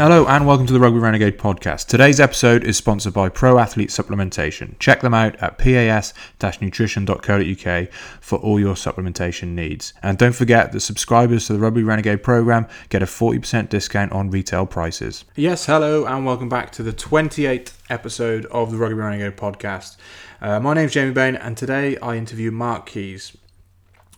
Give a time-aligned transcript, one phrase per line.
[0.00, 1.86] Hello and welcome to the Rugby Renegade podcast.
[1.86, 4.78] Today's episode is sponsored by Pro Athlete Supplementation.
[4.78, 9.92] Check them out at pas-nutrition.co.uk for all your supplementation needs.
[10.02, 14.30] And don't forget that subscribers to the Rugby Renegade program get a 40% discount on
[14.30, 15.26] retail prices.
[15.36, 19.98] Yes, hello and welcome back to the 28th episode of the Rugby Renegade podcast.
[20.40, 23.36] Uh, my name is Jamie Bain and today I interview Mark Keys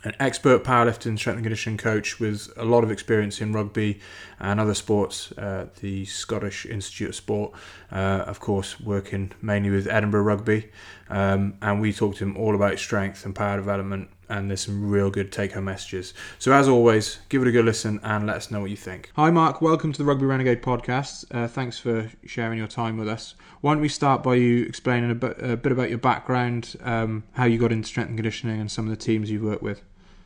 [0.04, 4.00] an expert powerlifting strength and conditioning coach with a lot of experience in rugby
[4.40, 5.32] and other sports
[5.80, 7.52] the Scottish Institute of Sport,
[7.90, 10.70] uh, of course, working mainly with Edinburgh Rugby.
[11.08, 14.90] Um, and we talked to him all about strength and power development, and there's some
[14.90, 16.14] real good take home messages.
[16.38, 19.10] So, as always, give it a good listen and let us know what you think.
[19.16, 19.60] Hi, Mark.
[19.60, 21.26] Welcome to the Rugby Renegade podcast.
[21.30, 23.34] Uh, thanks for sharing your time with us.
[23.60, 27.24] Why don't we start by you explaining a bit, a bit about your background, um,
[27.32, 29.82] how you got into strength and conditioning, and some of the teams you've worked with?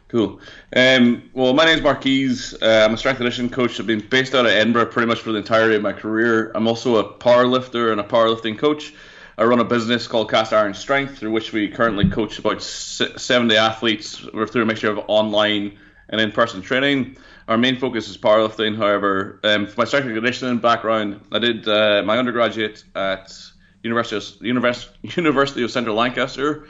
[0.09, 0.39] Cool.
[0.75, 2.55] Um, well, my name is Mark Keys.
[2.63, 3.81] Uh, I'm a strength and conditioning coach.
[3.81, 6.53] I've been based out of Edinburgh pretty much for the entirety of my career.
[6.55, 8.95] I'm also a power lifter and a powerlifting coach.
[9.37, 13.57] I run a business called Cast Iron Strength, through which we currently coach about 70
[13.57, 15.77] athletes through a mixture of online
[16.09, 17.17] and in-person training.
[17.49, 18.77] Our main focus is powerlifting.
[18.77, 23.37] However, um, for my strength and conditioning background, I did uh, my undergraduate at
[23.83, 26.65] University of, University of Central Lancashire.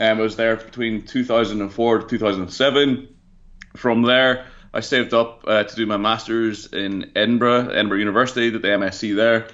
[0.00, 3.08] Um, I was there between 2004 to 2007.
[3.76, 8.62] From there, I saved up uh, to do my masters in Edinburgh, Edinburgh University, did
[8.62, 9.48] the MSc there.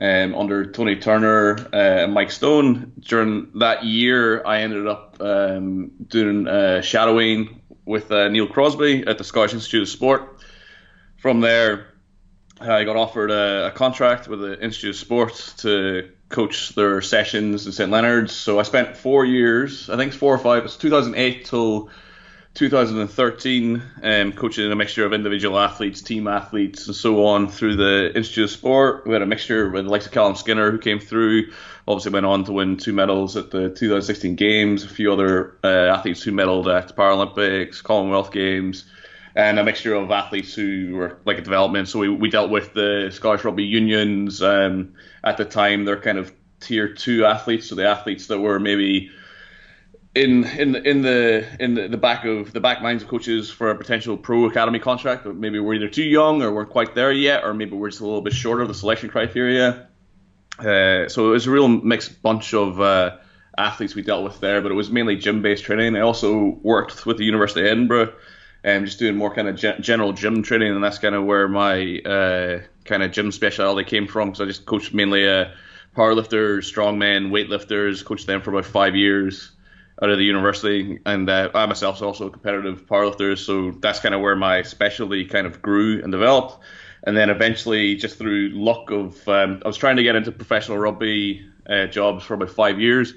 [0.00, 2.94] Um, under Tony Turner uh, and Mike Stone.
[3.00, 9.18] During that year, I ended up um, doing uh, shadowing with uh, Neil Crosby at
[9.18, 10.38] the Scottish Institute of Sport.
[11.18, 11.88] From there,
[12.58, 17.66] I got offered a, a contract with the Institute of Sport to coach their sessions
[17.66, 18.32] in St Leonard's.
[18.32, 21.90] So I spent four years, I think it's four or five, it's 2008 till
[22.54, 28.12] 2013, um, coaching a mixture of individual athletes, team athletes, and so on through the
[28.14, 29.06] Institute of Sport.
[29.06, 31.52] We had a mixture with the likes of Callum Skinner, who came through,
[31.88, 35.68] obviously went on to win two medals at the 2016 Games, a few other uh,
[35.68, 38.84] athletes who medaled at the Paralympics, Commonwealth Games
[39.34, 41.88] and a mixture of athletes who were like a development.
[41.88, 44.94] So we, we dealt with the Scottish Rugby Unions um,
[45.24, 45.84] at the time.
[45.84, 49.10] They're kind of tier two athletes, so the athletes that were maybe
[50.14, 53.50] in in the in the in the, the back of the back minds of coaches
[53.50, 56.94] for a potential pro academy contract, but maybe we're either too young or weren't quite
[56.94, 59.88] there yet, or maybe we're just a little bit shorter of the selection criteria.
[60.58, 63.16] Uh, so it was a real mixed bunch of uh,
[63.56, 65.96] athletes we dealt with there, but it was mainly gym based training.
[65.96, 68.12] I also worked with the University of Edinburgh
[68.64, 71.48] and just doing more kind of ge- general gym training, and that's kind of where
[71.48, 74.30] my uh, kind of gym specialty came from.
[74.30, 75.46] Because I just coached mainly uh,
[75.96, 78.04] powerlifters, strongmen, weightlifters.
[78.04, 79.52] Coached them for about five years
[80.02, 84.00] out of the university, and uh, I myself is also a competitive powerlifter, so that's
[84.00, 86.58] kind of where my specialty kind of grew and developed.
[87.04, 90.78] And then eventually, just through luck of, um, I was trying to get into professional
[90.78, 93.14] rugby uh, jobs for about five years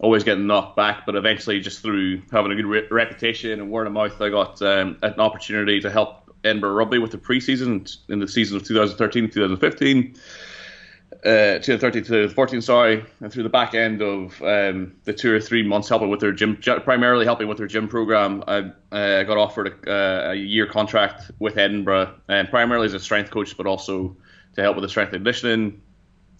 [0.00, 3.86] always getting knocked back, but eventually, just through having a good re- reputation and word
[3.86, 8.18] of mouth, I got um, an opportunity to help Edinburgh Rugby with the preseason in
[8.18, 10.16] the season of 2013 2015.
[11.22, 15.40] Uh, 2013 to 2014, sorry, and through the back end of um, the two or
[15.40, 19.36] three months helping with their gym, primarily helping with their gym program, I uh, got
[19.36, 24.16] offered a, a, year contract with Edinburgh, and primarily as a strength coach, but also
[24.54, 25.82] to help with the strength and conditioning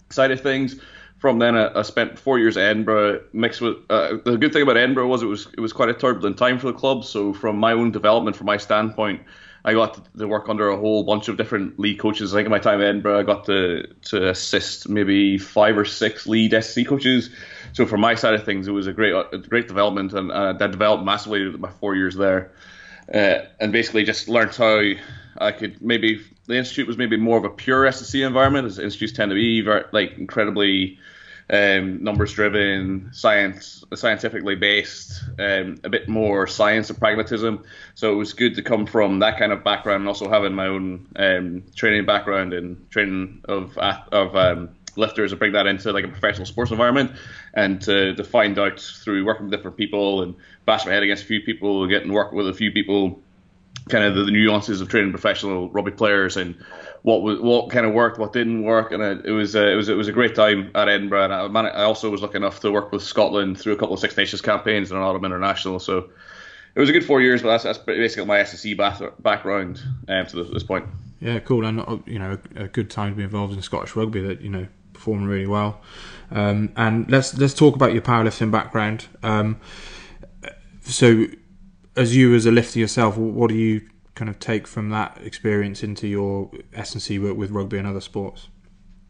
[0.09, 0.79] side of things
[1.21, 4.63] from then I, I, spent four years at Edinburgh mixed with uh, the good thing
[4.63, 7.05] about Edinburgh was it was it was quite a turbulent time for the club.
[7.05, 9.21] So from my own development from my standpoint
[9.63, 12.33] I got to, work under a whole bunch of different lead coaches.
[12.33, 15.85] I think in my time at Edinburgh I got to to assist maybe five or
[15.85, 17.29] six lead SC coaches.
[17.73, 20.53] So from my side of things it was a great a great development and uh,
[20.53, 22.51] that developed massively my four years there.
[23.13, 24.81] Uh, and basically just learned how
[25.37, 29.13] I could maybe the institute was maybe more of a pure SSC environment as institutes
[29.13, 30.97] tend to be very, like incredibly
[31.51, 37.63] um, numbers driven, science scientifically based, um, a bit more science and pragmatism.
[37.95, 40.67] So it was good to come from that kind of background and also having my
[40.67, 46.05] own um, training background and training of of um, lifters and bring that into like
[46.05, 47.11] a professional sports environment
[47.53, 51.23] and to, to find out through working with different people and bash my head against
[51.23, 53.21] a few people, getting work with a few people
[53.89, 56.55] kind of the, the nuances of training professional rugby players and
[57.03, 59.75] what was, what kind of worked, what didn't work, and it, it was uh, it
[59.75, 61.25] was it was a great time at Edinburgh.
[61.25, 63.99] And I, I also was lucky enough to work with Scotland through a couple of
[63.99, 65.79] Six Nations campaigns and an Autumn International.
[65.79, 66.09] So
[66.75, 70.43] it was a good four years, but that's, that's basically my SSE background um, to
[70.43, 70.85] this point.
[71.19, 74.21] Yeah, cool, and uh, you know, a good time to be involved in Scottish rugby.
[74.21, 75.81] That you know, performing really well.
[76.29, 79.07] Um, and let's let's talk about your powerlifting background.
[79.23, 79.59] Um,
[80.81, 81.25] so,
[81.95, 83.81] as you as a lifter yourself, what do you
[84.15, 87.87] kind of take from that experience into your S and C work with rugby and
[87.87, 88.49] other sports?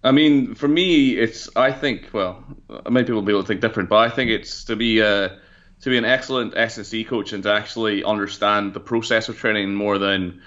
[0.03, 2.43] I mean, for me, it's I think well,
[2.89, 5.39] many people will be able to think different, but I think it's to be a
[5.81, 9.37] to be an excellent S and C coach and to actually understand the process of
[9.37, 10.41] training more than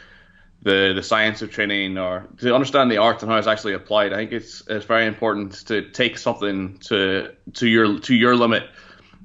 [0.62, 4.12] the the science of training or to understand the art and how it's actually applied.
[4.12, 8.64] I think it's it's very important to take something to to your to your limit.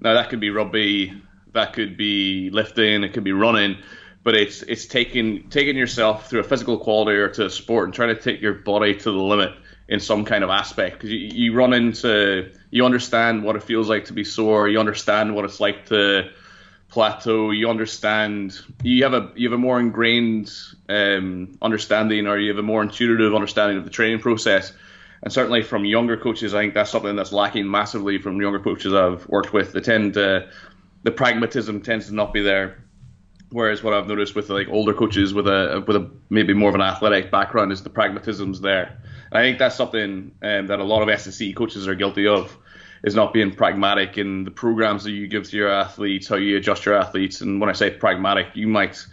[0.02, 1.22] Now that could be rugby,
[1.54, 3.78] that could be lifting, it could be running,
[4.24, 7.94] but it's it's taking taking yourself through a physical quality or to a sport and
[7.94, 9.54] trying to take your body to the limit
[9.88, 10.98] in some kind of aspect.
[10.98, 14.68] Because you, you run into you understand what it feels like to be sore.
[14.68, 16.30] You understand what it's like to
[16.90, 17.52] plateau.
[17.52, 20.52] You understand you have a you have a more ingrained
[20.90, 24.74] um, understanding or you have a more intuitive understanding of the training process.
[25.22, 28.94] And certainly from younger coaches I think that's something that's lacking massively from younger coaches
[28.94, 29.72] I've worked with.
[29.72, 30.50] They tend to
[31.04, 32.84] the pragmatism tends to not be there
[33.52, 36.76] Whereas what I've noticed with like older coaches with a with a maybe more of
[36.76, 39.02] an athletic background is the pragmatism's there.
[39.32, 42.56] And I think that's something um, that a lot of S&C coaches are guilty of,
[43.04, 46.58] is not being pragmatic in the programs that you give to your athletes, how you
[46.58, 47.42] adjust your athletes.
[47.42, 49.04] And when I say pragmatic, you might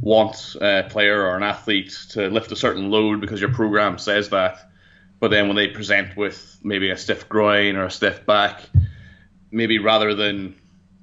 [0.00, 4.30] want a player or an athlete to lift a certain load because your program says
[4.30, 4.70] that.
[5.18, 8.62] But then when they present with maybe a stiff groin or a stiff back,
[9.50, 10.59] maybe rather than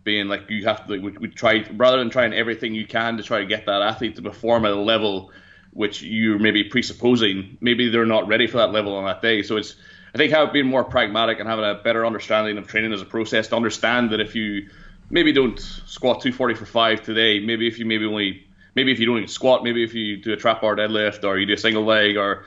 [0.07, 3.18] being like you have to like, we, we try rather than trying everything you can
[3.18, 5.31] to try to get that athlete to perform at a level
[5.74, 9.44] which you're maybe presupposing maybe they're not ready for that level on that day.
[9.44, 9.75] So it's
[10.15, 13.06] i think having being more pragmatic and having a better understanding of training as a
[13.06, 14.69] process to understand that if you
[15.09, 19.06] maybe don't squat 240 for five today maybe if you maybe only maybe if you
[19.06, 21.57] don't even squat maybe if you do a trap bar deadlift or you do a
[21.57, 22.45] single leg or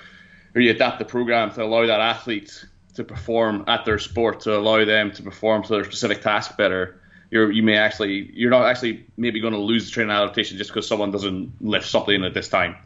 [0.55, 2.65] or you adapt the program to allow that athlete
[2.95, 7.00] to perform at their sport to allow them to perform to their specific task better
[7.31, 10.71] you're you may actually you're not actually maybe going to lose the training adaptation just
[10.71, 12.77] because someone doesn't lift something at this time.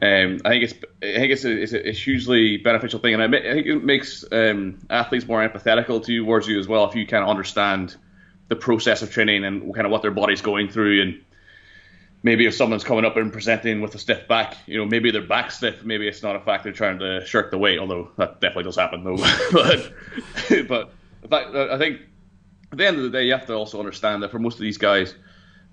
[0.00, 3.38] Um, I think it's I think it's a, it's a, hugely beneficial thing, and I,
[3.38, 7.24] I think it makes um, athletes more empathetical towards you as well if you kind
[7.24, 7.96] of understand
[8.48, 11.24] the process of training and kind of what their body's going through, and
[12.22, 15.22] maybe if someone's coming up and presenting with a stiff back, you know, maybe their
[15.22, 18.40] back stiff, maybe it's not a fact they're trying to shirk the weight, although that
[18.40, 19.16] definitely does happen though.
[20.68, 20.92] but
[21.28, 22.02] but I think
[22.72, 24.60] at the end of the day, you have to also understand that for most of
[24.60, 25.14] these guys,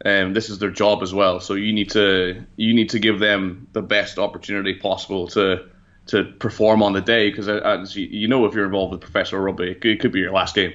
[0.03, 1.39] um, this is their job as well.
[1.39, 5.69] So you need to you need to give them the best opportunity possible to
[6.07, 9.71] to perform on the day because as you, know if you're involved with professional rugby,
[9.71, 10.73] it could, it could be your last game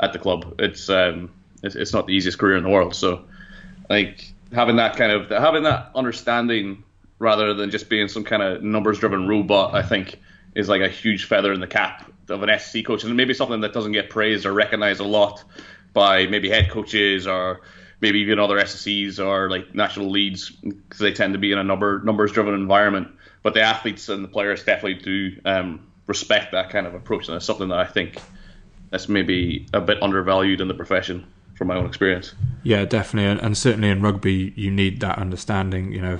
[0.00, 0.54] at the club.
[0.58, 1.30] It's um
[1.62, 2.94] it's, it's not the easiest career in the world.
[2.94, 3.24] So
[3.88, 6.82] like having that kind of having that understanding
[7.18, 10.18] rather than just being some kind of numbers driven robot, I think
[10.54, 13.60] is like a huge feather in the cap of an SC coach, and maybe something
[13.60, 15.44] that doesn't get praised or recognized a lot
[15.92, 17.60] by maybe head coaches or
[18.00, 21.64] maybe even other SSCs or like national leads because they tend to be in a
[21.64, 23.08] number numbers driven environment.
[23.42, 27.36] But the athletes and the players definitely do um, respect that kind of approach, and
[27.36, 28.18] it's something that I think
[28.90, 32.34] that's maybe a bit undervalued in the profession from my own experience.
[32.62, 35.92] Yeah, definitely, and, and, certainly in rugby, you need that understanding.
[35.92, 36.18] You know,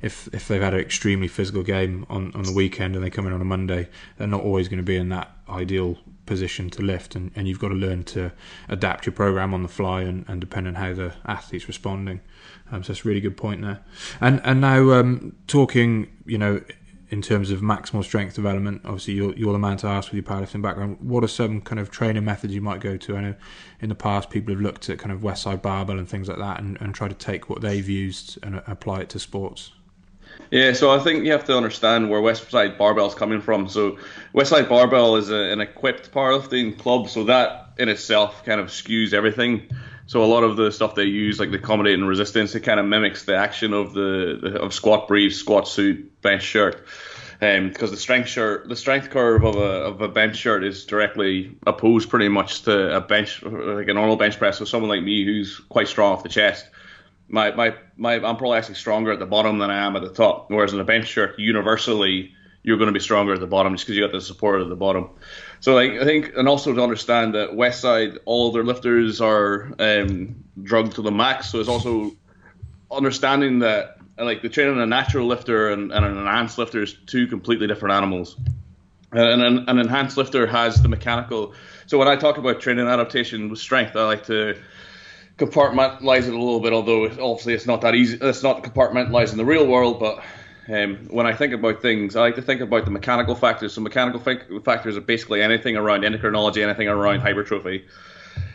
[0.00, 3.26] if if they've had an extremely physical game on, on the weekend and they come
[3.26, 6.82] in on a Monday, they're not always going to be in that ideal position to
[6.82, 8.32] lift, and, and you've got to learn to
[8.68, 12.20] adapt your program on the fly and, and depend on how the athlete's responding.
[12.70, 13.80] Um, so that's a really good point there.
[14.20, 16.62] And and now um, talking, you know,
[17.12, 18.80] in terms of maximal strength development?
[18.84, 20.96] Obviously, you're, you're the man to ask with your powerlifting background.
[21.00, 23.16] What are some kind of training methods you might go to?
[23.16, 23.34] I know
[23.80, 26.60] in the past people have looked at kind of Westside Barbell and things like that
[26.60, 29.72] and, and try to take what they've used and uh, apply it to sports.
[30.50, 33.68] Yeah, so I think you have to understand where Westside Barbell is coming from.
[33.68, 33.98] So
[34.34, 39.12] Westside Barbell is a, an equipped powerlifting club, so that in itself kind of skews
[39.12, 39.68] everything.
[40.06, 42.86] So a lot of the stuff they use, like the accommodating resistance, it kind of
[42.86, 46.84] mimics the action of the, of squat briefs, squat suit, bench shirt.
[47.40, 50.84] Because um, the strength shirt, the strength curve of a of a bench shirt is
[50.84, 54.58] directly opposed, pretty much to a bench like a normal bench press.
[54.58, 56.68] So someone like me who's quite strong off the chest,
[57.28, 60.12] my my my I'm probably actually stronger at the bottom than I am at the
[60.12, 60.50] top.
[60.50, 62.32] Whereas in a bench shirt, universally
[62.62, 64.68] you're going to be stronger at the bottom just because you got the support at
[64.68, 65.10] the bottom.
[65.60, 70.44] So like, I think, and also to understand that Westside, all their lifters are um,
[70.62, 71.50] drugged to the max.
[71.50, 72.12] So it's also
[72.90, 77.26] understanding that like the training a natural lifter and, and an enhanced lifter is two
[77.26, 78.36] completely different animals.
[79.10, 81.54] And an, an enhanced lifter has the mechanical.
[81.86, 84.58] So when I talk about training adaptation with strength, I like to
[85.36, 86.72] compartmentalize it a little bit.
[86.72, 88.18] Although obviously it's not that easy.
[88.20, 90.22] It's not compartmentalized in the real world, but
[90.68, 93.72] um, when I think about things, I like to think about the mechanical factors.
[93.74, 97.84] So mechanical factors are basically anything around endocrinology, anything around hypertrophy,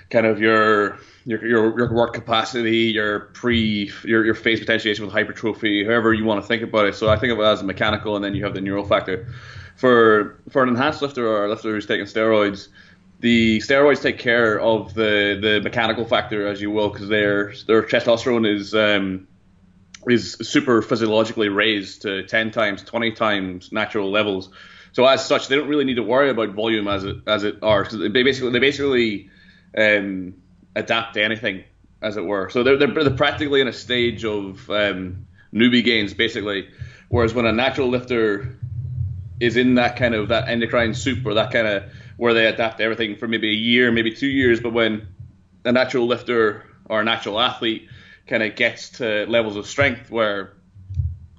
[0.10, 5.14] kind of your your your, your work capacity, your pre your your phase potentiation with
[5.14, 6.96] hypertrophy, however you want to think about it.
[6.96, 9.28] So I think of it as mechanical, and then you have the neural factor.
[9.76, 12.70] For for an enhanced lifter or a lifter who's taking steroids,
[13.20, 17.84] the steroids take care of the the mechanical factor, as you will, because their their
[17.84, 19.28] testosterone is um,
[20.10, 24.50] is super physiologically raised to 10 times, 20 times natural levels.
[24.94, 27.62] So as such, they don't really need to worry about volume as it as it
[27.62, 27.88] are.
[27.90, 29.30] So they basically they basically
[29.78, 30.36] um,
[30.76, 31.64] adapt to anything,
[32.02, 32.50] as it were.
[32.50, 36.70] So they're, they're, they're practically in a stage of um, newbie gains, basically.
[37.10, 38.58] Whereas when a natural lifter
[39.40, 41.84] is in that kind of that endocrine soup or that kind of
[42.18, 45.08] where they adapt everything for maybe a year, maybe two years, but when
[45.64, 47.88] a natural lifter or a natural athlete
[48.28, 50.54] kind of gets to levels of strength where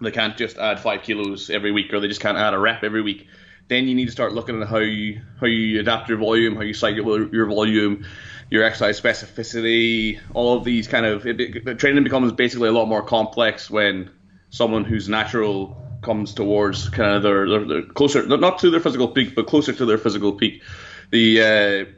[0.00, 2.85] they can't just add five kilos every week or they just can't add a rep
[2.85, 3.26] every week.
[3.68, 6.62] Then you need to start looking at how you how you adapt your volume, how
[6.62, 8.07] you cycle your volume,
[8.50, 13.02] your exercise specificity, all of these kind of it, training becomes basically a lot more
[13.02, 14.11] complex when
[14.50, 19.09] someone who's natural comes towards kind of their, their, their closer, not to their physical
[19.09, 20.62] peak, but closer to their physical peak.
[21.11, 21.92] The uh,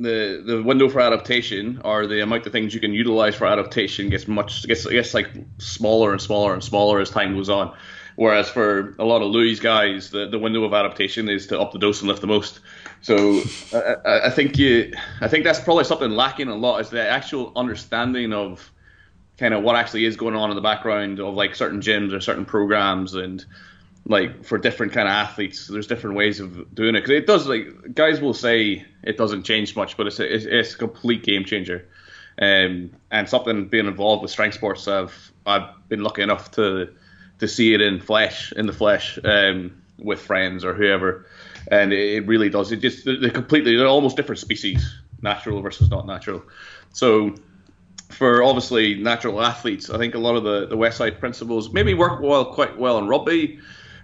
[0.00, 4.08] the the window for adaptation or the amount of things you can utilize for adaptation
[4.08, 5.28] gets much gets gets like
[5.58, 7.76] smaller and smaller and smaller as time goes on.
[8.16, 11.72] Whereas for a lot of Louie guys, the, the window of adaptation is to up
[11.72, 12.60] the dose and lift the most.
[13.02, 13.42] So
[13.72, 17.52] I, I think you I think that's probably something lacking a lot is the actual
[17.54, 18.70] understanding of
[19.38, 22.20] kind of what actually is going on in the background of like certain gyms or
[22.20, 23.44] certain programs and
[24.06, 25.66] like for different kind of athletes.
[25.66, 27.00] There's different ways of doing it.
[27.00, 30.44] Because it does like guys will say it doesn't change much but it's a, it's,
[30.44, 31.88] it's a complete game changer.
[32.40, 36.92] Um, and something being involved with strength sports I've I've been lucky enough to
[37.38, 41.26] to see it in flesh in the flesh um, with friends or whoever.
[41.70, 42.72] And it, it really does.
[42.72, 46.42] It just they're completely they're almost different species natural versus not natural.
[46.92, 47.34] So
[48.08, 52.20] for obviously natural athletes I think a lot of the the Westside principles maybe work
[52.20, 53.60] well quite well in rugby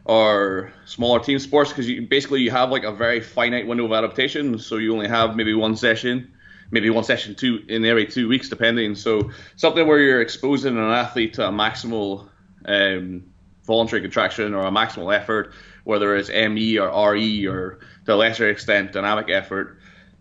[0.07, 3.93] or smaller team sports because you basically you have like a very finite window of
[3.93, 4.59] adaptation.
[4.59, 6.33] So you only have maybe one session,
[6.71, 8.95] maybe one session two in every two weeks, depending.
[8.95, 12.29] So something where you're exposing an athlete to a maximal
[12.67, 13.25] um,
[13.65, 18.49] voluntary contraction or a maximal effort, whether it's ME or RE or to a lesser
[18.49, 19.79] extent dynamic effort.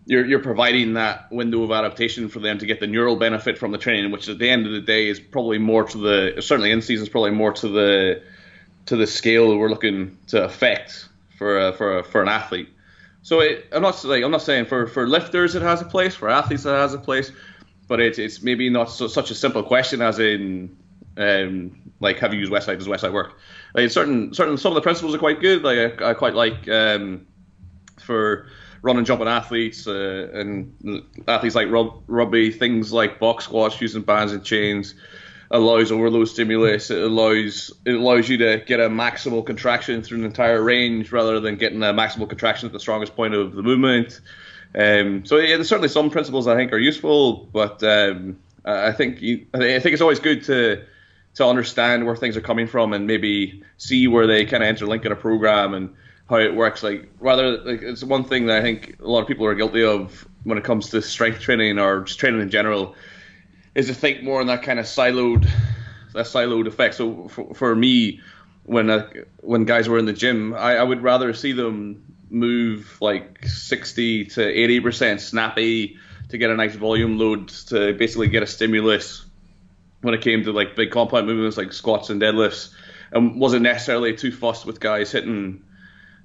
[0.08, 3.72] You're, you're providing that window of adaptation for them to get the neural benefit from
[3.72, 6.72] the training, which at the end of the day is probably more to the certainly
[6.72, 8.22] in season is probably more to the
[8.86, 12.68] to the scale we're looking to affect for a, for a, for an athlete.
[13.22, 16.14] So it, I'm not like I'm not saying for, for lifters it has a place,
[16.14, 17.32] for athletes it has a place,
[17.88, 20.76] but it's it's maybe not so, such a simple question as in
[21.16, 22.78] um, like have you used Westside?
[22.78, 23.38] Does Westside work?
[23.74, 25.62] Like certain certain some of the principles are quite good.
[25.62, 27.26] Like I, I quite like um,
[27.98, 28.46] for
[28.82, 34.02] running and jumping athletes uh, and athletes like rug, rugby things like box squats using
[34.02, 34.94] bands and chains
[35.50, 36.90] allows overload stimulus.
[36.90, 41.40] It allows it allows you to get a maximal contraction through an entire range rather
[41.40, 44.20] than getting a maximal contraction at the strongest point of the movement.
[44.74, 49.22] Um, so yeah, there's certainly some principles I think are useful, but um, I think
[49.22, 50.84] you, I think it's always good to
[51.36, 55.04] to understand where things are coming from and maybe see where they kind of interlink
[55.04, 55.94] in a program and
[56.28, 56.82] how it works.
[56.82, 59.84] Like rather, like it's one thing that I think a lot of people are guilty
[59.84, 62.94] of when it comes to strength training or just training in general
[63.76, 65.48] is to think more on that kind of siloed
[66.14, 66.94] that siloed effect.
[66.94, 68.20] So for, for me,
[68.64, 69.08] when uh,
[69.42, 74.24] when guys were in the gym, I, I would rather see them move like 60
[74.24, 75.98] to 80 percent snappy
[76.30, 79.24] to get a nice volume load to basically get a stimulus
[80.00, 82.72] when it came to like big compound movements like squats and deadlifts
[83.12, 85.62] and wasn't necessarily too fussed with guys hitting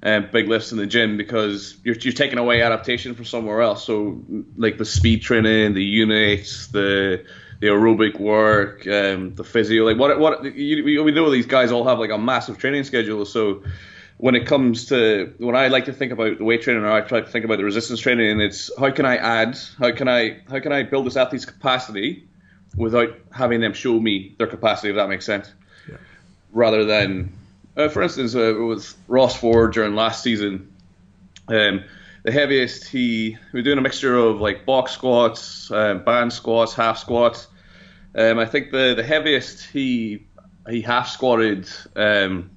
[0.04, 3.84] uh, big lifts in the gym because you're, you're taking away adaptation from somewhere else.
[3.84, 4.22] So
[4.58, 7.26] like the speed training, the units, the
[7.60, 11.88] the aerobic work, um, the physio, like what what you, we know these guys all
[11.88, 13.26] have like a massive training schedule.
[13.26, 13.64] So
[14.18, 17.02] when it comes to when I like to think about the weight training or I
[17.02, 20.40] try to think about the resistance training, it's how can I add, how can I
[20.50, 22.28] how can I build this athlete's capacity
[22.76, 25.52] without having them show me their capacity, if that makes sense,
[25.88, 25.98] yeah.
[26.54, 27.34] rather than
[27.82, 30.74] uh, for instance, uh, with Ross Ford during last season,
[31.48, 31.84] um,
[32.24, 36.74] the heaviest he, we were doing a mixture of like box squats, um, band squats,
[36.74, 37.48] half squats.
[38.16, 40.28] Um, I think the the heaviest he
[40.70, 42.52] he half squatted um,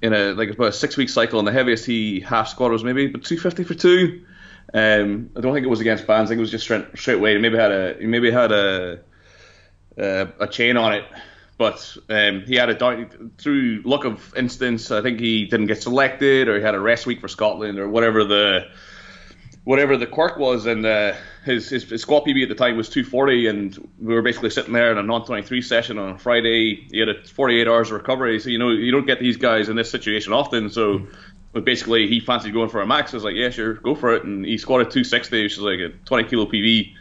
[0.00, 2.84] in a like about a six week cycle, and the heaviest he half squatted was
[2.84, 4.24] maybe but 250 for two.
[4.72, 6.30] Um, I don't think it was against bands.
[6.30, 7.36] I think it was just straight, straight weight.
[7.36, 9.00] He maybe had a maybe had a
[9.96, 11.04] a, a chain on it,
[11.58, 14.92] but um, he had a through luck of instance.
[14.92, 17.88] I think he didn't get selected, or he had a rest week for Scotland, or
[17.88, 18.68] whatever the
[19.64, 20.66] whatever the quirk was.
[20.66, 24.22] And uh, his, his, his squat PB at the time was 240, and we were
[24.22, 26.86] basically sitting there in a non-23 session on a Friday.
[26.90, 29.68] He had a 48 hours of recovery, so you know you don't get these guys
[29.68, 30.70] in this situation often.
[30.70, 31.00] So.
[31.00, 31.14] Mm.
[31.50, 33.14] But basically, he fancied going for a max.
[33.14, 34.22] I was like, yeah, sure, go for it.
[34.22, 36.92] And he squatted 260, which is like a 20 kilo PB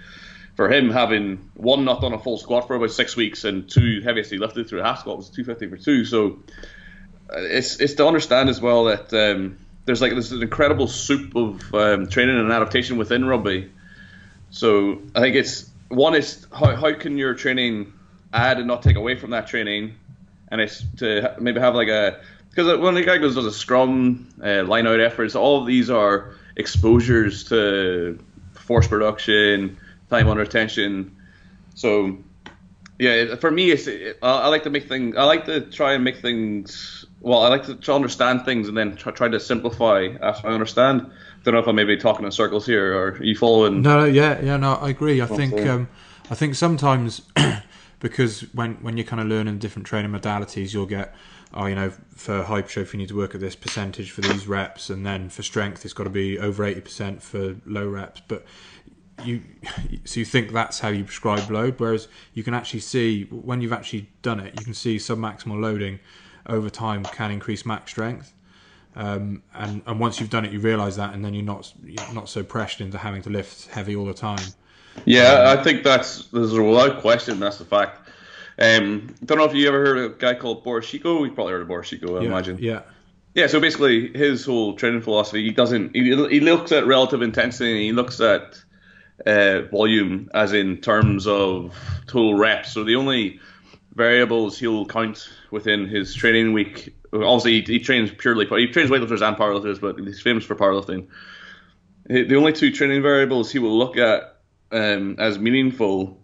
[0.58, 4.02] for him having one not done a full squat for about six weeks and two
[4.04, 6.04] heaviest he lifted through a half squat was 250 for two.
[6.04, 6.40] So
[7.30, 11.36] uh, it's it's to understand as well that um, there's like there's an incredible soup
[11.36, 13.72] of um, training and adaptation within rugby.
[14.50, 17.94] So I think it's one is how how can your training
[18.34, 19.94] add and not take away from that training,
[20.48, 24.28] and it's to maybe have like a because when the guy goes does a scrum,
[24.44, 28.18] uh, line out efforts, all of these are exposures to
[28.56, 29.78] force production
[30.10, 31.16] time under tension.
[31.76, 32.18] So,
[33.00, 33.88] yeah, for me, it's
[34.22, 35.16] I like to make things.
[35.16, 37.06] I like to try and make things.
[37.22, 40.44] Well, I like to try to understand things and then try, try to simplify as
[40.44, 41.12] I understand.
[41.44, 43.82] Don't know if I'm maybe talking in circles here, or are you following?
[43.82, 45.22] No, no, yeah, yeah, no, I agree.
[45.22, 45.88] I think, um,
[46.30, 47.22] I think sometimes
[48.00, 51.14] because when when you're kind of learning different training modalities, you'll get
[51.54, 54.90] oh, you know, for hypertrophy, you need to work at this percentage for these reps,
[54.90, 58.22] and then for strength, it's got to be over 80% for low reps.
[58.28, 58.46] But
[59.24, 59.42] you
[60.06, 63.74] so you think that's how you prescribe load, whereas you can actually see when you've
[63.74, 66.00] actually done it, you can see submaximal loading
[66.46, 68.34] over time can increase max strength.
[68.96, 72.14] Um, and and once you've done it, you realise that, and then you're not you're
[72.14, 74.44] not so pressured into having to lift heavy all the time.
[75.06, 78.10] Yeah, um, I think that's there's a without question that's the fact.
[78.60, 81.26] Um, don't know if you ever heard of a guy called Boris Sheiko.
[81.26, 82.58] You probably heard of Boris Sheiko, I yeah, imagine.
[82.60, 82.82] Yeah.
[83.36, 85.96] Yeah, so basically, his whole training philosophy, he doesn't.
[85.96, 87.86] He, he looks at relative intensity.
[87.86, 88.64] he looks at
[89.26, 92.72] uh, volume, as in terms of total reps.
[92.72, 93.40] So the only
[93.96, 96.96] variables he'll count within his training week.
[97.12, 98.46] Obviously, he, he trains purely.
[98.46, 101.08] He trains weightlifters and powerlifters, but he's famous for powerlifting.
[102.06, 104.38] The only two training variables he will look at
[104.72, 106.22] um, as meaningful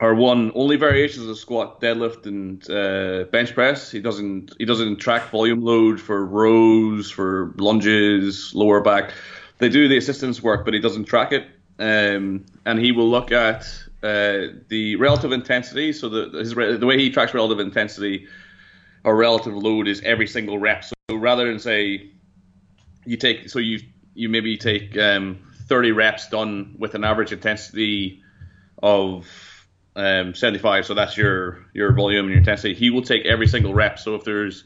[0.00, 3.90] are one only variations of squat, deadlift, and uh, bench press.
[3.90, 9.12] He doesn't he doesn't track volume load for rows, for lunges, lower back.
[9.58, 13.32] They do the assistance work, but he doesn't track it um, and he will look
[13.32, 13.62] at
[14.02, 15.92] uh, the relative intensity.
[15.92, 18.26] So the his, the way he tracks relative intensity
[19.04, 20.84] or relative load is every single rep.
[20.84, 22.10] So rather than say
[23.04, 23.80] you take so you
[24.14, 28.22] you maybe take um, 30 reps done with an average intensity
[28.82, 29.26] of
[29.96, 30.86] um, 75.
[30.86, 32.74] So that's your your volume and your intensity.
[32.74, 33.98] He will take every single rep.
[33.98, 34.64] So if there's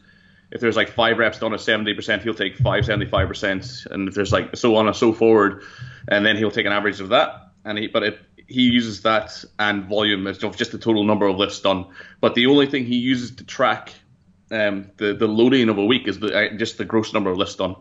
[0.50, 4.32] if there's like five reps done at 70%, he'll take five 75%, and if there's
[4.32, 5.62] like so on and so forward,
[6.08, 7.50] and then he'll take an average of that.
[7.64, 11.36] And he, but it, he uses that and volume as just the total number of
[11.36, 11.86] lifts done.
[12.20, 13.92] But the only thing he uses to track
[14.52, 17.38] um, the the loading of a week is the, uh, just the gross number of
[17.38, 17.74] lifts done.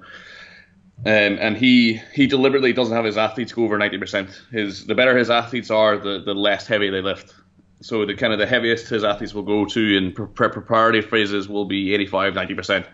[1.03, 4.51] Um, and he he deliberately doesn't have his athletes go over 90%.
[4.51, 7.33] His the better his athletes are, the the less heavy they lift.
[7.81, 11.49] So the kind of the heaviest his athletes will go to in pre- preparatory phases
[11.49, 12.85] will be 85, 90 percent,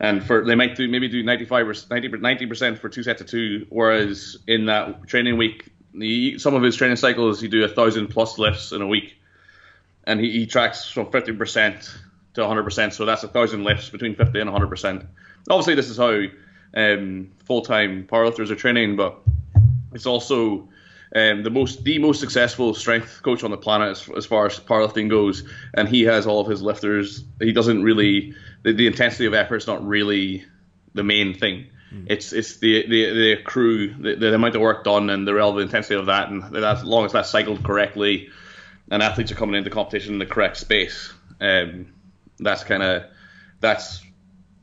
[0.00, 3.26] and for they might do maybe do 95 or 90 percent for two sets of
[3.28, 7.68] two, whereas in that training week, he, some of his training cycles he do a
[7.68, 9.16] thousand plus lifts in a week,
[10.04, 11.94] and he, he tracks from 50 percent
[12.34, 15.04] to 100 percent, so that's a thousand lifts between 50 and 100 percent.
[15.50, 16.22] Obviously, this is how
[16.74, 19.20] um, full time powerlifters are training, but
[19.92, 20.68] it's also
[21.14, 24.58] um, the most the most successful strength coach on the planet as, as, far as
[24.60, 25.42] powerlifting goes,
[25.74, 27.24] and he has all of his lifters.
[27.40, 30.44] He doesn't really the, the intensity of effort is not really
[30.94, 31.66] the main thing.
[31.92, 32.06] Mm.
[32.08, 35.62] It's it's the the, the crew, the, the, amount of work done, and the relative
[35.62, 38.30] intensity of that, and that as long as that's cycled correctly,
[38.90, 41.92] and athletes are coming into competition in the correct space, um,
[42.38, 43.04] that's kind of
[43.60, 44.02] that's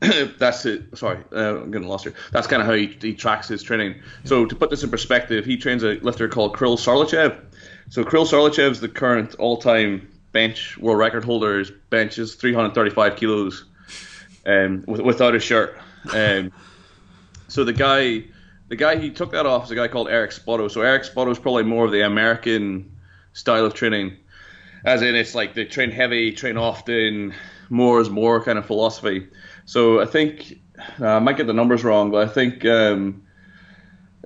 [0.00, 0.96] that's it.
[0.96, 2.14] Sorry, uh, I'm getting lost here.
[2.30, 4.02] That's kind of how he, he, tracks his training.
[4.24, 7.40] So to put this in perspective, he trains a lifter called Kirill Sarychev.
[7.90, 11.58] So Kirill Sarychev is the current all-time bench world record holder.
[11.58, 13.64] His bench is 335 kilos,
[14.48, 15.78] um, with, without a shirt.
[16.12, 16.52] Um,
[17.48, 18.24] so the guy,
[18.68, 20.70] the guy he took that off is a guy called Eric Spoto.
[20.70, 22.96] So Eric Spoto is probably more of the American
[23.32, 24.16] style of training,
[24.84, 27.34] as in it's like they train heavy, train often,
[27.68, 29.28] more is more kind of philosophy.
[29.66, 30.60] So I think
[31.00, 33.22] uh, I might get the numbers wrong, but I think um,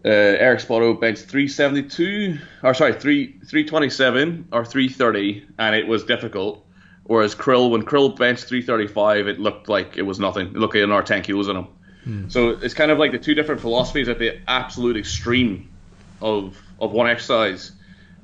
[0.04, 6.64] uh, Eric Spoto benched 372, or sorry, 3 327 or 330, and it was difficult.
[7.04, 10.48] Whereas Kirill, when Kirill benched 335, it looked like it was nothing.
[10.48, 11.66] It looked like another 10 kilos in him.
[12.04, 12.28] Hmm.
[12.28, 15.68] So it's kind of like the two different philosophies at the absolute extreme
[16.20, 17.72] of of one exercise,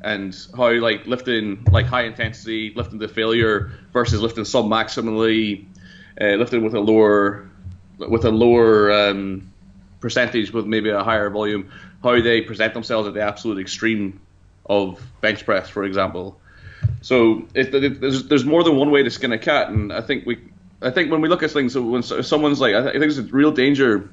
[0.03, 5.67] and how like lifting like high intensity, lifting to failure versus lifting sub maximally,
[6.21, 7.49] uh, lifting with a lower
[7.99, 9.53] with a lower um,
[10.01, 11.71] percentage with maybe a higher volume,
[12.03, 14.21] how they present themselves at the absolute extreme
[14.67, 16.41] of bench press, for example.
[17.01, 20.39] So there's, there's more than one way to skin a cat, and I think we,
[20.83, 23.53] I think when we look at things, when someone's like, I think there's a real
[23.53, 24.09] danger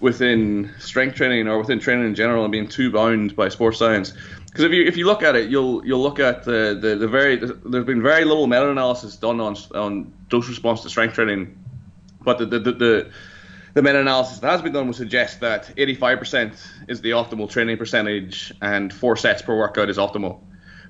[0.00, 4.14] within strength training or within training in general and being too bound by sports science.
[4.46, 7.06] Because if you if you look at it, you'll you'll look at the the, the
[7.06, 11.56] very there's been very little meta analysis done on on dose response to strength training,
[12.22, 13.10] but the the, the, the
[13.74, 16.56] the meta-analysis that has been done would suggest that 85%
[16.88, 20.40] is the optimal training percentage and four sets per workout is optimal.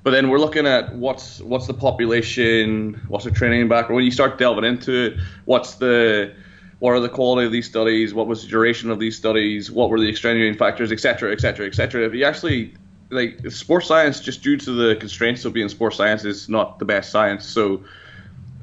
[0.02, 3.96] But then we're looking at what's what's the population, what's the training background.
[3.96, 6.34] When you start delving into it, what's the
[6.78, 9.90] what are the quality of these studies, what was the duration of these studies, what
[9.90, 12.06] were the extenuating factors, etc., etc., etc.
[12.06, 12.74] If you actually
[13.10, 16.84] like sports science, just due to the constraints of being sports science, is not the
[16.84, 17.44] best science.
[17.44, 17.84] So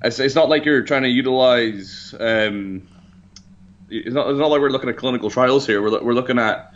[0.03, 2.15] it's, it's not like you're trying to utilize.
[2.19, 2.87] Um,
[3.89, 5.81] it's not, it's not like we're looking at clinical trials here.
[5.81, 6.73] We're, we're looking at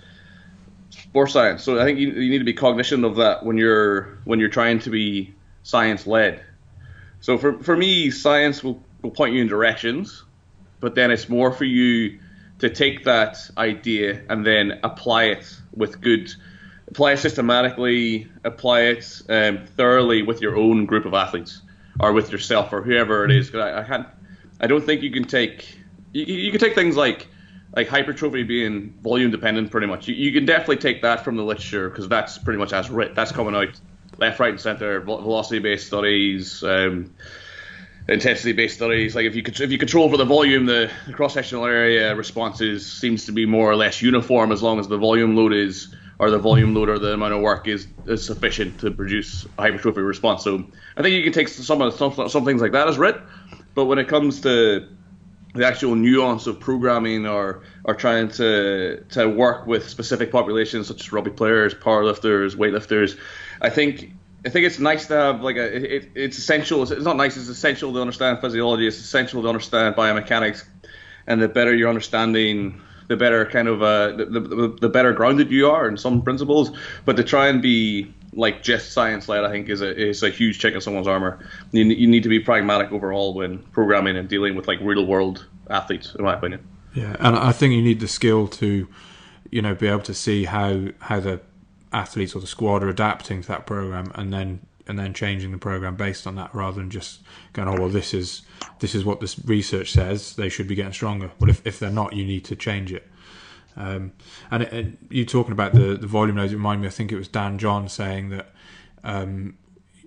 [1.12, 1.64] sports science.
[1.64, 4.50] So I think you, you need to be cognizant of that when you're when you're
[4.50, 6.42] trying to be science led.
[7.20, 10.24] So for for me, science will, will point you in directions,
[10.80, 12.20] but then it's more for you
[12.60, 16.32] to take that idea and then apply it with good,
[16.88, 21.62] apply it systematically, apply it um, thoroughly with your own group of athletes
[22.00, 23.54] or with yourself or whoever it is.
[23.54, 24.08] I, I can't,
[24.62, 25.76] I don't think you can take,
[26.14, 27.28] you, you can take things like
[27.76, 30.08] like hypertrophy being volume dependent pretty much.
[30.08, 33.16] You, you can definitely take that from the literature because that's pretty much as writ.
[33.16, 33.70] That's coming out
[34.18, 35.00] left, right, and center.
[35.00, 37.14] Velocity based studies, um,
[38.10, 39.16] intensity based studies.
[39.16, 43.26] Like if you if you control for the volume, the, cross sectional area responses seems
[43.26, 46.38] to be more or less uniform as long as the volume load is or the
[46.38, 50.44] volume load or the amount of work is, is sufficient to produce a hypertrophy response.
[50.44, 50.64] So
[50.96, 53.20] I think you can take some of some, some things like that as writ,
[53.74, 54.88] but when it comes to
[55.54, 61.02] the actual nuance of programming or or trying to to work with specific populations such
[61.02, 63.18] as rugby players, powerlifters, weightlifters.
[63.62, 64.14] I think
[64.46, 66.84] I think it's nice to have like a it, it's essential.
[66.84, 67.38] It's not nice.
[67.38, 68.88] It's essential to understand physiology.
[68.88, 70.64] It's essential to understand biomechanics,
[71.28, 75.52] and the better your understanding, the better kind of uh, the, the the better grounded
[75.52, 76.72] you are in some principles.
[77.06, 80.30] But to try and be like just science led, I think is a is a
[80.30, 81.46] huge check in someone's armor.
[81.72, 85.48] You, you need to be pragmatic overall when programming and dealing with like real world
[85.70, 86.66] athletes, in my opinion.
[86.94, 88.88] Yeah, and I think you need the skill to,
[89.50, 91.42] you know, be able to see how how the
[91.94, 95.58] athletes or the squad are adapting to that program, and then and then changing the
[95.58, 97.22] program based on that, rather than just
[97.54, 98.44] going, oh well, this is
[98.80, 100.36] this is what this research says.
[100.36, 101.32] They should be getting stronger.
[101.40, 103.08] Well, if if they're not, you need to change it.
[103.76, 104.14] Um,
[104.50, 106.88] and, it, and, you talking about the, the volume loads, it reminded me.
[106.88, 108.54] I think it was Dan John saying that
[109.04, 109.58] um,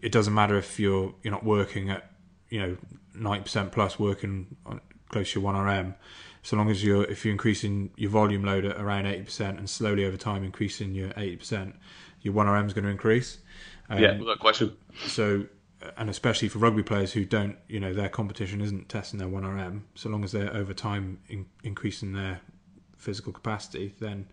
[0.02, 2.10] it doesn't matter if you're you're not working at
[2.50, 2.76] you know
[3.14, 5.94] ninety percent plus working on, close to your one RM,
[6.42, 9.68] so long as you're if you're increasing your volume load at around eighty percent and
[9.68, 11.74] slowly over time increasing your eighty percent,
[12.20, 13.38] your one RM is going to increase.
[13.88, 14.76] Um, yeah, without question.
[15.06, 15.46] So
[15.96, 19.82] and especially for rugby players who don't, you know, their competition isn't testing their 1RM.
[19.94, 22.40] So long as they're over time in, increasing their
[23.04, 24.26] physical capacity, then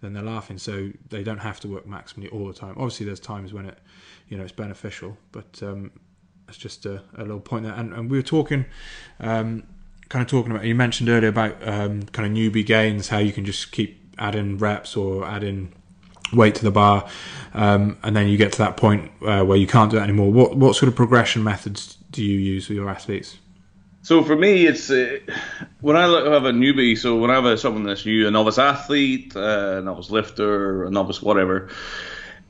[0.00, 0.58] then they're laughing.
[0.58, 2.74] So they don't have to work maximally all the time.
[2.76, 3.78] Obviously, there's times when it,
[4.28, 5.90] you know, it's beneficial, but um,
[6.48, 7.74] it's just a, a, little point there.
[7.74, 8.64] And, and we were talking,
[9.20, 9.64] um,
[10.08, 10.64] kind of talking about.
[10.64, 14.58] You mentioned earlier about um, kind of newbie gains, how you can just keep adding
[14.58, 15.74] reps or adding
[16.32, 17.08] weight to the bar,
[17.54, 20.32] um, and then you get to that point uh, where you can't do that anymore.
[20.32, 23.36] What what sort of progression methods do you use with your athletes?
[24.02, 25.18] So for me, it's uh,
[25.80, 26.96] when I have a newbie.
[26.96, 30.84] So when I have a, someone that's new, a novice athlete, uh, a novice lifter,
[30.84, 31.68] a novice whatever,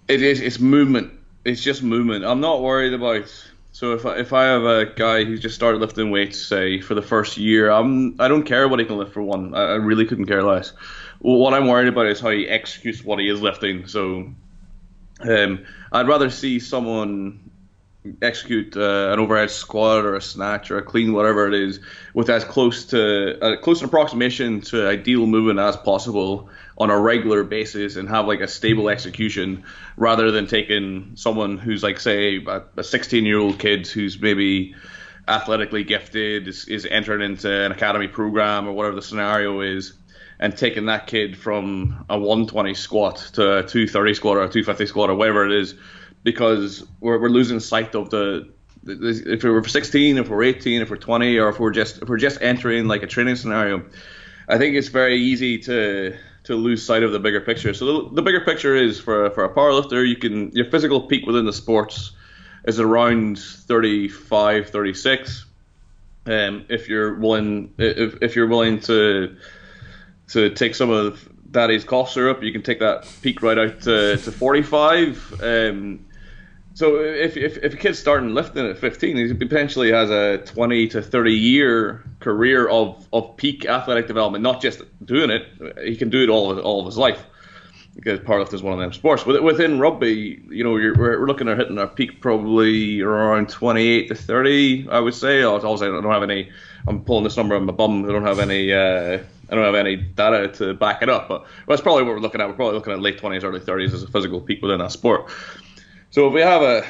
[0.07, 1.13] it is it's movement.
[1.45, 2.25] It's just movement.
[2.25, 3.29] I'm not worried about.
[3.73, 6.95] So if I, if I have a guy who's just started lifting weights, say for
[6.95, 9.55] the first year, I'm I don't care what he can lift for one.
[9.55, 10.73] I, I really couldn't care less.
[11.19, 13.89] what I'm worried about is how he executes what he is lifting.
[13.89, 14.33] So
[15.21, 17.50] um, I'd rather see someone
[18.23, 21.81] execute uh, an overhead squat or a snatch or a clean, whatever it is,
[22.15, 27.45] with as close to a close approximation to ideal movement as possible on a regular
[27.45, 29.65] basis and have like a stable execution,
[29.97, 32.45] rather than taking someone who's like say
[32.77, 34.75] a 16 year old kid who's maybe
[35.29, 39.93] athletically gifted is, is entering into an academy program or whatever the scenario is
[40.41, 44.87] and taking that kid from a 120 squat to a 230 squat or a 250
[44.87, 45.75] squat or whatever it is
[46.23, 48.49] because we're, we're losing sight of the
[48.87, 52.17] if we're 16, if we're 18, if we're 20, or if we're just if we're
[52.17, 53.85] just entering like a training scenario,
[54.49, 57.75] I think it's very easy to to lose sight of the bigger picture.
[57.75, 61.27] So the, the bigger picture is for for a powerlifter, you can your physical peak
[61.27, 62.13] within the sports
[62.65, 65.47] is around 35, 36.
[66.27, 69.37] Um, if you're willing, if, if you're willing to
[70.29, 74.17] to take some of daddy's cough syrup, you can take that peak right out to,
[74.17, 75.43] to 45.
[75.43, 76.07] Um,
[76.75, 80.89] so if, if, if a kid's starting lifting at 15, he potentially has a 20
[80.89, 85.47] to 30 year career of, of peak athletic development, not just doing it.
[85.85, 87.25] He can do it all of, all of his life
[87.97, 89.27] because powerlifting is one of them sports.
[89.27, 94.89] Within rugby, you know, we're looking at hitting our peak probably around 28 to 30,
[94.91, 95.43] I would say.
[95.43, 96.51] Also, I don't have any.
[96.87, 98.09] I'm pulling this number on my bum.
[98.09, 98.73] I don't have any.
[98.73, 99.19] Uh,
[99.51, 102.41] I don't have any data to back it up, but that's probably what we're looking
[102.41, 102.49] at.
[102.49, 105.29] We're probably looking at late 20s, early 30s as a physical peak within that sport.
[106.11, 106.85] So if we have a,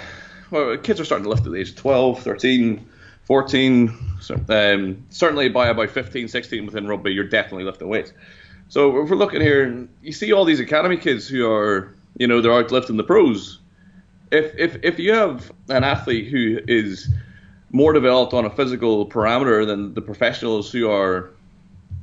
[0.51, 2.89] well, kids are starting to lift at the age of 12, 13,
[3.25, 3.99] 14.
[4.21, 8.13] So, um, certainly by about 15, 16 within rugby, you're definitely lifting weights.
[8.69, 12.41] So if we're looking here, you see all these academy kids who are, you know,
[12.41, 13.59] they're out lifting the pros.
[14.31, 17.13] If if if you have an athlete who is
[17.73, 21.31] more developed on a physical parameter than the professionals who are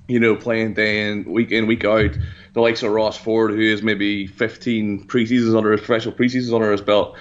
[0.08, 2.18] you know, playing day in, week in, week out.
[2.58, 6.72] The likes of Ross Ford, who is maybe 15 preseasons under his professional preseasons under
[6.72, 7.16] his belt.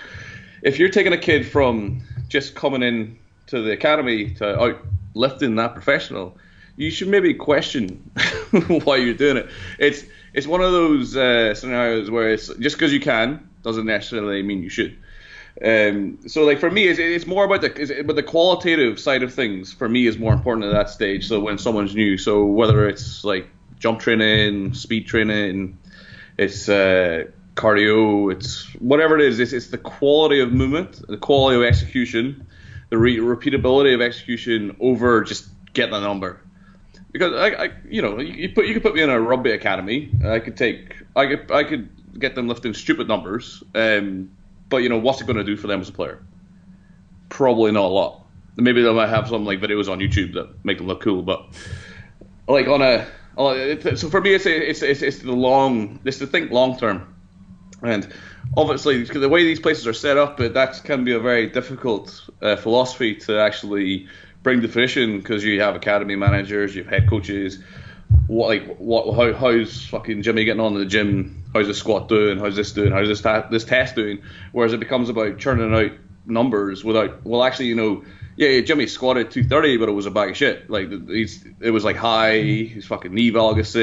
[0.63, 3.19] If you're taking a kid from just coming in
[3.49, 4.79] to the academy to out
[5.13, 6.39] lifting that professional,
[6.77, 8.11] you should maybe question
[8.85, 9.51] why you're doing it.
[9.79, 14.43] It's it's one of those uh, scenarios where it's just because you can doesn't necessarily
[14.43, 14.97] mean you should.
[15.63, 19.35] Um, so like for me, it's, it's more about the but the qualitative side of
[19.35, 21.29] things for me is more important at that stage.
[21.29, 23.47] So when someone's new, so whether it's like
[23.79, 25.79] jump training, speed training,
[26.39, 29.41] it's uh, cardio, it's whatever it is.
[29.41, 32.47] It's, it's the quality of movement, the quality of execution,
[32.91, 36.41] the re- repeatability of execution over just getting a number.
[37.13, 40.11] Because I, I, you know, you put you could put me in a rugby academy.
[40.25, 43.63] I could take, I could, I could get them lifting stupid numbers.
[43.75, 44.31] Um,
[44.69, 46.23] but you know, what's it going to do for them as a player?
[47.31, 48.27] Probably not a lot.
[48.57, 51.47] Maybe they might have some like videos on YouTube that make them look cool, but
[52.49, 53.07] like on a
[53.37, 57.15] so for me, it's it's it's, it's the long, it's to think long term,
[57.83, 58.13] and
[58.57, 62.57] obviously the way these places are set up, that can be a very difficult uh,
[62.57, 64.09] philosophy to actually
[64.43, 67.59] bring to fruition because you have academy managers, you have head coaches.
[68.29, 71.45] What like what how how's fucking Jimmy getting on in the gym?
[71.57, 72.39] how's the squat doing?
[72.39, 72.93] How's this doing?
[72.93, 74.23] How's this ta- this test doing?
[74.53, 75.93] Whereas it becomes about churning out
[76.27, 78.05] numbers without well, actually, you know,
[78.37, 80.69] yeah, Jimmy squatted 230, but it was a bag of shit.
[80.69, 82.39] Like he's, it was like high.
[82.41, 83.75] His fucking knee valgus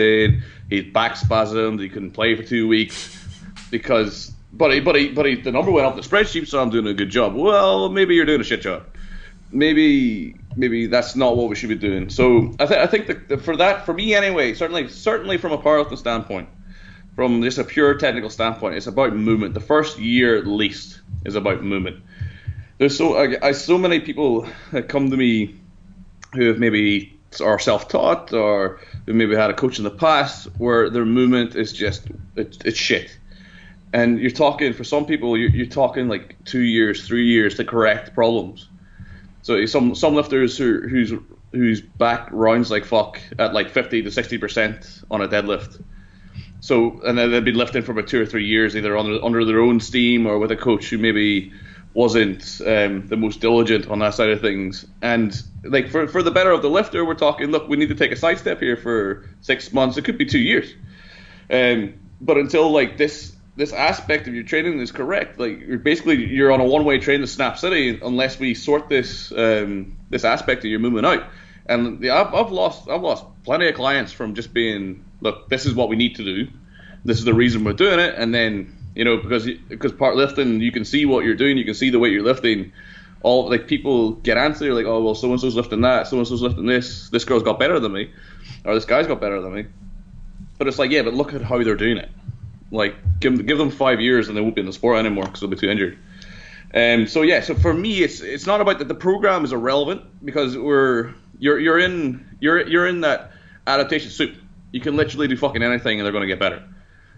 [0.69, 1.81] His back spasmed.
[1.81, 3.19] He couldn't play for two weeks
[3.71, 4.31] because.
[4.55, 6.85] But he, but he, but he, the number went up the spreadsheet, so I'm doing
[6.85, 7.33] a good job.
[7.33, 8.85] Well, maybe you're doing a shit job.
[9.51, 12.09] Maybe maybe that's not what we should be doing.
[12.09, 15.57] So I, th- I think that for that, for me anyway, certainly certainly from a
[15.57, 16.49] powerlifting standpoint,
[17.15, 19.55] from just a pure technical standpoint, it's about movement.
[19.55, 22.03] The first year at least is about movement.
[22.83, 25.55] There's so I, I so many people that come to me
[26.33, 30.89] who have maybe are self-taught or who maybe had a coach in the past where
[30.89, 33.17] their movement is just it, it's shit.
[33.93, 37.63] And you're talking for some people, you're, you're talking like two years, three years to
[37.63, 38.67] correct problems.
[39.43, 41.13] So eh, some some lifters who, whose
[41.53, 45.81] whose back rounds like fuck at like 50 to 60 percent on a deadlift
[46.59, 49.43] so and then they've been lifting for about two or three years, either under under
[49.43, 51.51] their own steam or with a coach who maybe
[51.93, 54.85] wasn't um, the most diligent on that side of things.
[55.01, 57.51] And like for for the better of the lifter, we're talking.
[57.51, 59.97] Look, we need to take a side step here for six months.
[59.97, 60.73] It could be two years.
[61.49, 66.25] Um, but until like this this aspect of your training is correct, like you're basically
[66.25, 70.23] you're on a one way train to Snap City unless we sort this um, this
[70.23, 71.23] aspect of your movement out.
[71.65, 75.65] And the, I've, I've lost I've lost plenty of clients from just being look, this
[75.65, 76.51] is what we need to do.
[77.05, 78.15] This is the reason we're doing it.
[78.17, 81.73] And then, you know, because because powerlifting, you can see what you're doing, you can
[81.73, 82.71] see the weight you're lifting.
[83.21, 86.27] All like people get answered like, oh well, so and so's lifting that, so and
[86.27, 87.09] so's lifting this.
[87.09, 88.11] This girl's got better than me,
[88.65, 89.65] or this guy's got better than me.
[90.57, 92.09] But it's like, yeah, but look at how they're doing it.
[92.71, 95.39] Like, give give them five years and they won't be in the sport anymore because
[95.39, 95.97] they'll be too injured.
[96.73, 100.01] Um, so yeah, so for me, it's it's not about that the program is irrelevant
[100.25, 103.31] because we're you're you're in you're you're in that
[103.65, 104.35] adaptation soup
[104.73, 106.61] you can literally do fucking anything and they're going to get better.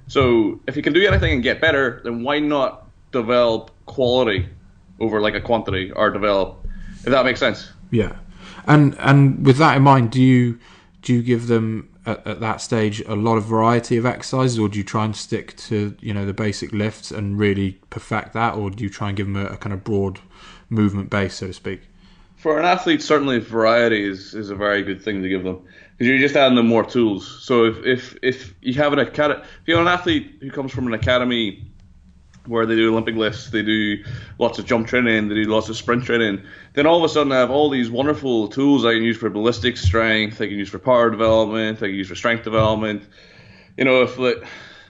[0.08, 4.50] So if you can do anything and get better, then why not develop quality
[5.00, 6.66] over like a quantity or develop
[7.06, 7.72] if that makes sense.
[7.92, 8.16] Yeah.
[8.68, 10.60] And and with that in mind, do you
[11.02, 14.68] do you give them at, at, that stage a lot of variety of exercises, or
[14.68, 18.56] do you try and stick to you know the basic lifts and really perfect that,
[18.56, 20.20] or do you try and give them a, a kind of broad
[20.70, 21.82] movement base, so to speak?
[22.38, 25.62] For an athlete, certainly variety is, is a very good thing to give them
[25.98, 27.44] because you're just adding them more tools.
[27.44, 30.72] So if if, if you have an academy, if you have an athlete who comes
[30.72, 31.72] from an academy
[32.48, 34.04] where they do Olympic lifts, they do
[34.38, 36.44] lots of jump training, they do lots of sprint training.
[36.74, 39.30] Then all of a sudden, I have all these wonderful tools I can use for
[39.30, 43.04] ballistic strength, I can use for power development, I can use for strength development.
[43.78, 44.20] You know, if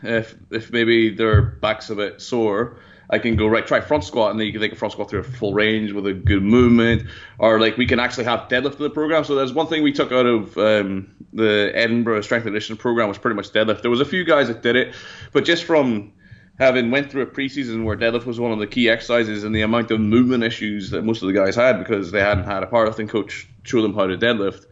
[0.04, 2.78] if if maybe their back's a bit sore,
[3.10, 5.10] I can go right try front squat and then you can take a front squat
[5.10, 8.78] through a full range with a good movement, or like we can actually have deadlift
[8.78, 9.24] in the program.
[9.24, 13.18] So there's one thing we took out of um, the Edinburgh Strength Edition program was
[13.18, 13.82] pretty much deadlift.
[13.82, 14.96] There was a few guys that did it,
[15.32, 16.14] but just from
[16.58, 19.62] having went through a preseason where deadlift was one of the key exercises and the
[19.62, 22.66] amount of movement issues that most of the guys had because they hadn't had a
[22.66, 24.66] powerlifting coach show them how to deadlift.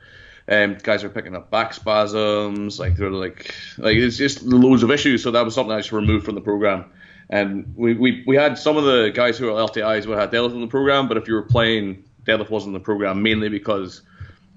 [0.48, 4.92] Um, guys are picking up back spasms, like they're like like it's just loads of
[4.92, 5.24] issues.
[5.24, 6.92] So that was something I just removed from the program.
[7.30, 10.54] And we, we, we had some of the guys who are LTIs would have deadlift
[10.54, 14.02] in the program, but if you were playing, deadlift wasn't in the program mainly because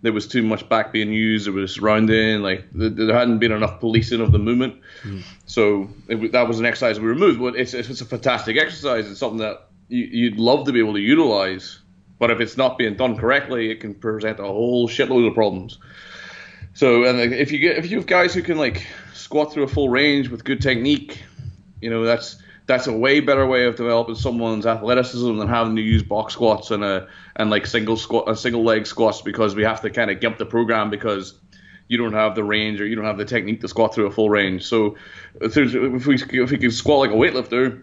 [0.02, 1.48] there was too much back being used.
[1.48, 4.76] It was rounding, like there hadn't been enough policing of the movement.
[5.02, 5.22] Mm.
[5.46, 7.40] So it, that was an exercise we removed.
[7.40, 9.10] But it's, it's a fantastic exercise.
[9.10, 11.80] It's something that you, would love to be able to utilize.
[12.18, 15.78] But if it's not being done correctly, it can present a whole shitload of problems.
[16.74, 19.68] So and if you get if you have guys who can like squat through a
[19.68, 21.22] full range with good technique,
[21.80, 25.82] you know that's that's a way better way of developing someone's athleticism than having to
[25.82, 29.62] use box squats and a and like single squat, a single leg squats because we
[29.62, 31.38] have to kind of gimp the program because
[31.88, 34.10] you don't have the range or you don't have the technique to squat through a
[34.10, 34.64] full range.
[34.64, 34.96] So
[35.40, 35.54] if,
[36.06, 37.82] we if we can squat like a weightlifter,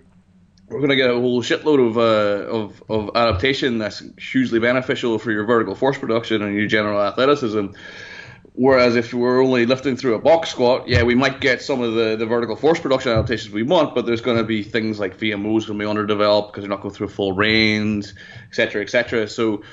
[0.67, 5.31] we're gonna get a whole shitload of uh, of of adaptation that's hugely beneficial for
[5.31, 7.67] your vertical force production and your general athleticism.
[8.55, 11.95] Whereas if we're only lifting through a box squat, yeah, we might get some of
[11.95, 15.17] the, the vertical force production adaptations we want, but there's going to be things like
[15.17, 18.13] VMOs going to be underdeveloped because you're not going through full range,
[18.49, 19.27] etc., etc.
[19.27, 19.63] So,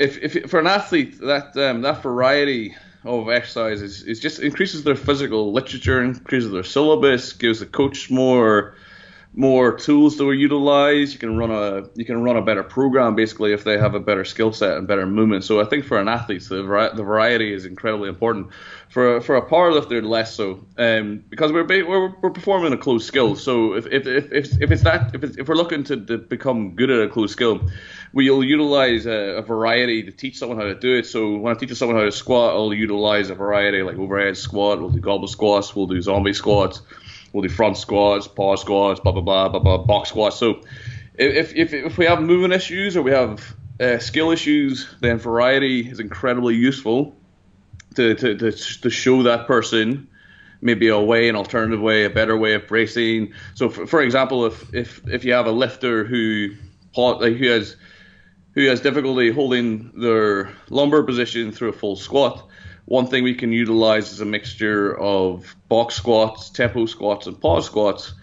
[0.00, 4.82] if, if for an athlete that um, that variety of exercise is, is just increases
[4.82, 8.74] their physical literature, increases their syllabus, gives the coach more
[9.36, 11.12] more tools that to utilize.
[11.12, 14.00] You can run a you can run a better program basically if they have a
[14.00, 15.44] better skill set and better movement.
[15.44, 16.62] So I think for an athlete, the,
[16.94, 18.48] the variety is incredibly important.
[18.88, 23.36] For for a powerlifter, less so, um, because we're, we're we're performing a closed skill.
[23.36, 26.74] So if if if, if, it's that if, it's, if we're looking to, to become
[26.74, 27.68] good at a closed skill,
[28.14, 31.04] we'll utilize a, a, variety to teach someone how to do it.
[31.04, 34.80] So when I teach someone how to squat, I'll utilize a variety like overhead squat,
[34.80, 36.80] we'll do goblet squats, we'll do zombie squats
[37.36, 40.36] we'll do front squats, pause squats, blah blah blah blah blah, box squats.
[40.36, 40.62] So
[41.18, 45.86] if if if we have movement issues or we have uh, skill issues, then variety
[45.86, 47.14] is incredibly useful
[47.96, 50.08] to, to, to, to show that person
[50.62, 53.34] maybe a way, an alternative way, a better way of bracing.
[53.54, 56.54] So, for, for example, if, if if you have a lifter who
[56.94, 57.76] who has
[58.54, 62.48] who has difficulty holding their lumbar position through a full squat,
[62.86, 67.66] one thing we can utilize is a mixture of box squats, tempo squats, and pause
[67.66, 68.14] squats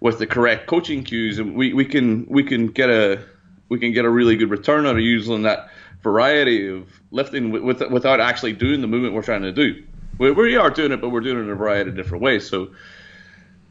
[0.00, 3.22] with the correct coaching cues, and we, we can we can get a
[3.68, 5.68] we can get a really good return out of using that
[6.02, 9.82] variety of lifting with, with, without actually doing the movement we're trying to do.
[10.18, 12.48] We, we are doing it, but we're doing it in a variety of different ways.
[12.48, 12.70] So,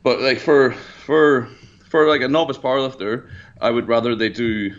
[0.01, 1.47] but like for for
[1.89, 3.29] for like a novice powerlifter,
[3.61, 4.75] I would rather they do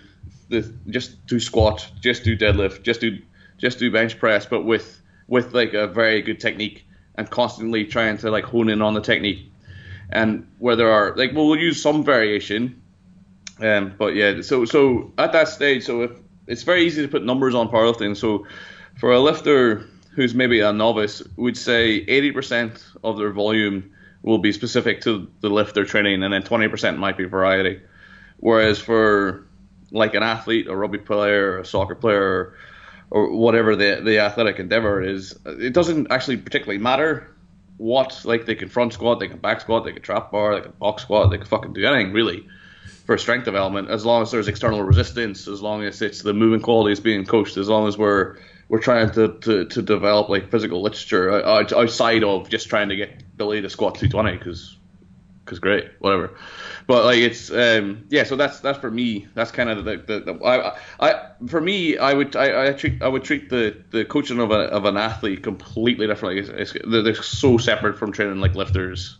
[0.50, 3.18] the just do squat, just do deadlift, just do
[3.57, 6.84] just do bench press, but with with like a very good technique
[7.14, 9.50] and constantly trying to like hone in on the technique.
[10.10, 12.82] And where there are like we'll use some variation,
[13.60, 14.42] um, but yeah.
[14.42, 16.10] So so at that stage, so if
[16.46, 18.16] it's very easy to put numbers on powerlifting.
[18.16, 18.46] So
[18.98, 23.90] for a lifter who's maybe a novice, would say 80% of their volume
[24.22, 27.80] will be specific to the lift they're training, and then 20% might be variety.
[28.38, 29.46] Whereas for
[29.90, 32.54] like an athlete, a rugby player, a soccer player,
[33.10, 37.34] or whatever the the athletic endeavor is, it doesn't actually particularly matter
[37.76, 40.62] what like they can front squat, they can back squat, they can trap bar, they
[40.62, 42.46] can box squat, they can fucking do anything really
[43.04, 46.62] for strength development as long as there's external resistance, as long as it's the movement
[46.62, 48.36] quality is being coached, as long as we're
[48.68, 53.36] we're trying to, to, to develop like physical literature outside of just trying to get
[53.36, 54.76] Billy to squat 220 because
[55.45, 56.30] because great whatever
[56.86, 58.24] but like it's um, yeah.
[58.24, 59.26] So that's that's for me.
[59.34, 63.03] That's kind of the, the, the I, I for me I would I, I treat
[63.03, 66.40] I would treat the, the coaching of a of an athlete completely differently.
[66.40, 69.16] It's, it's, they're so separate from training like lifters,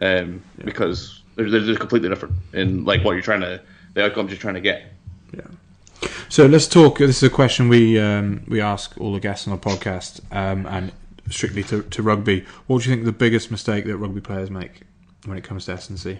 [0.00, 0.64] um, yeah.
[0.64, 3.62] because they're, they're just completely different in like what you're trying to
[3.94, 4.92] the outcomes you're trying to get.
[5.34, 6.10] Yeah.
[6.28, 6.98] So let's talk.
[6.98, 10.66] This is a question we um, we ask all the guests on the podcast, um,
[10.66, 10.92] and
[11.30, 12.44] strictly to, to rugby.
[12.66, 14.82] What do you think the biggest mistake that rugby players make
[15.24, 16.18] when it comes to S and C?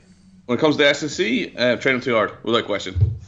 [0.48, 3.18] When it comes to S&C, uh, training too hard, without question.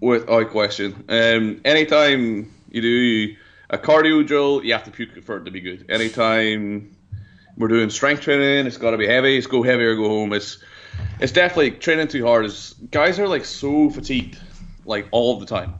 [0.00, 1.04] Without question.
[1.10, 3.36] Um, anytime you do
[3.68, 5.84] a cardio drill, you have to puke for it to be good.
[5.90, 6.96] Anytime
[7.58, 9.36] we're doing strength training, it's got to be heavy.
[9.36, 10.32] It's go heavy or go home.
[10.32, 10.56] It's
[11.20, 12.46] it's definitely training too hard.
[12.46, 14.38] Is guys are like so fatigued,
[14.86, 15.74] like all the time.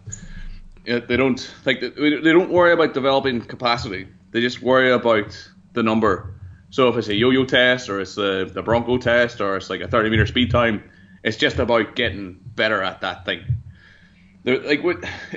[0.84, 1.88] They don't like they
[2.32, 4.06] don't worry about developing capacity.
[4.32, 6.33] They just worry about the number.
[6.74, 9.80] So if it's a yo-yo test or it's the the Bronco test or it's like
[9.80, 10.82] a 30 meter speed time,
[11.22, 13.44] it's just about getting better at that thing.
[14.44, 14.82] Like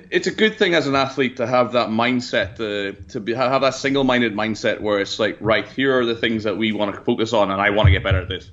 [0.09, 3.61] it's a good thing as an athlete to have that mindset to to be, have
[3.61, 7.01] that single-minded mindset where it's like right here are the things that we want to
[7.01, 8.49] focus on and I want to get better at this.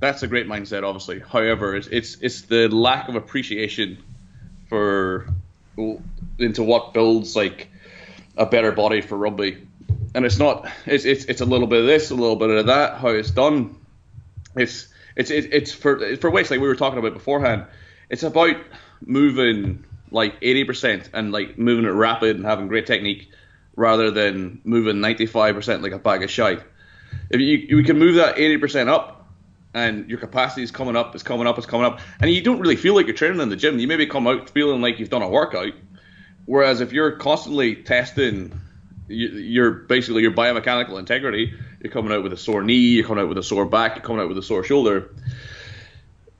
[0.00, 1.20] That's a great mindset, obviously.
[1.20, 3.96] However, it's it's, it's the lack of appreciation
[4.68, 5.28] for
[6.36, 7.68] into what builds like
[8.36, 9.67] a better body for rugby,
[10.14, 12.66] and it's not it's it's, it's a little bit of this, a little bit of
[12.66, 12.98] that.
[12.98, 13.76] How it's done,
[14.56, 17.66] it's it's it's for for weights like we were talking about beforehand.
[18.08, 18.56] It's about
[19.04, 23.30] moving like 80% and like moving it rapid and having great technique
[23.76, 26.62] rather than moving 95% like a bag of shite.
[27.30, 29.28] If you, you can move that 80% up
[29.74, 32.58] and your capacity is coming up, it's coming up, it's coming up, and you don't
[32.58, 33.78] really feel like you're training in the gym.
[33.78, 35.72] You maybe come out feeling like you've done a workout.
[36.46, 38.58] Whereas if you're constantly testing
[39.08, 43.28] your basically your biomechanical integrity, you're coming out with a sore knee, you're coming out
[43.28, 45.10] with a sore back, you're coming out with a sore shoulder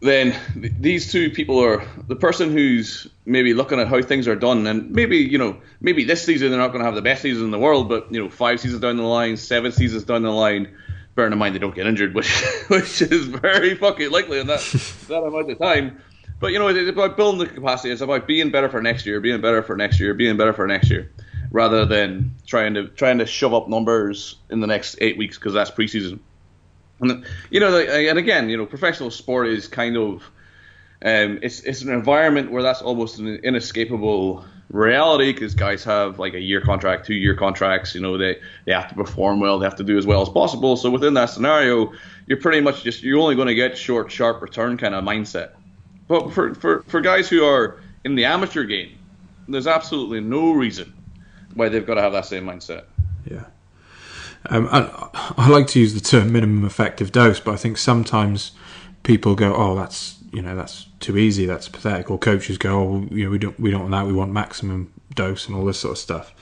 [0.01, 4.67] then these two people are the person who's maybe looking at how things are done,
[4.67, 7.47] and maybe you know maybe this season they're not going to have the best season
[7.47, 10.31] in the world, but you know five seasons down the line, seven seasons down the
[10.31, 10.73] line,
[11.17, 14.61] bearing in mind they don't get injured, which which is very fucking likely in that
[15.09, 16.01] that amount of time.
[16.41, 17.91] But you know it's about building the capacity.
[17.91, 20.69] It's about being better for next year, being better for next year, being better for
[20.69, 21.11] next year,
[21.51, 25.55] rather than trying to trying to shove up numbers in the next eight weeks because
[25.55, 26.19] that's preseason.
[27.01, 30.23] And you know, and again, you know, professional sport is kind of
[31.01, 36.35] um, it's it's an environment where that's almost an inescapable reality because guys have like
[36.35, 37.95] a year contract, two year contracts.
[37.95, 40.29] You know, they they have to perform well, they have to do as well as
[40.29, 40.77] possible.
[40.77, 41.93] So within that scenario,
[42.27, 45.51] you're pretty much just you're only going to get short, sharp return kind of mindset.
[46.09, 48.99] But for for for guys who are in the amateur game,
[49.47, 50.93] there's absolutely no reason
[51.55, 52.85] why they've got to have that same mindset.
[53.25, 53.45] Yeah.
[54.51, 58.53] Um, I, I, like to use the term minimum effective dose, but I think sometimes
[59.03, 63.09] people go, "Oh, that's you know that's too easy, that's pathetic," or coaches go, "Oh,
[63.11, 65.81] you know we don't we don't want that, we want maximum dose and all this
[65.81, 66.35] sort of stuff."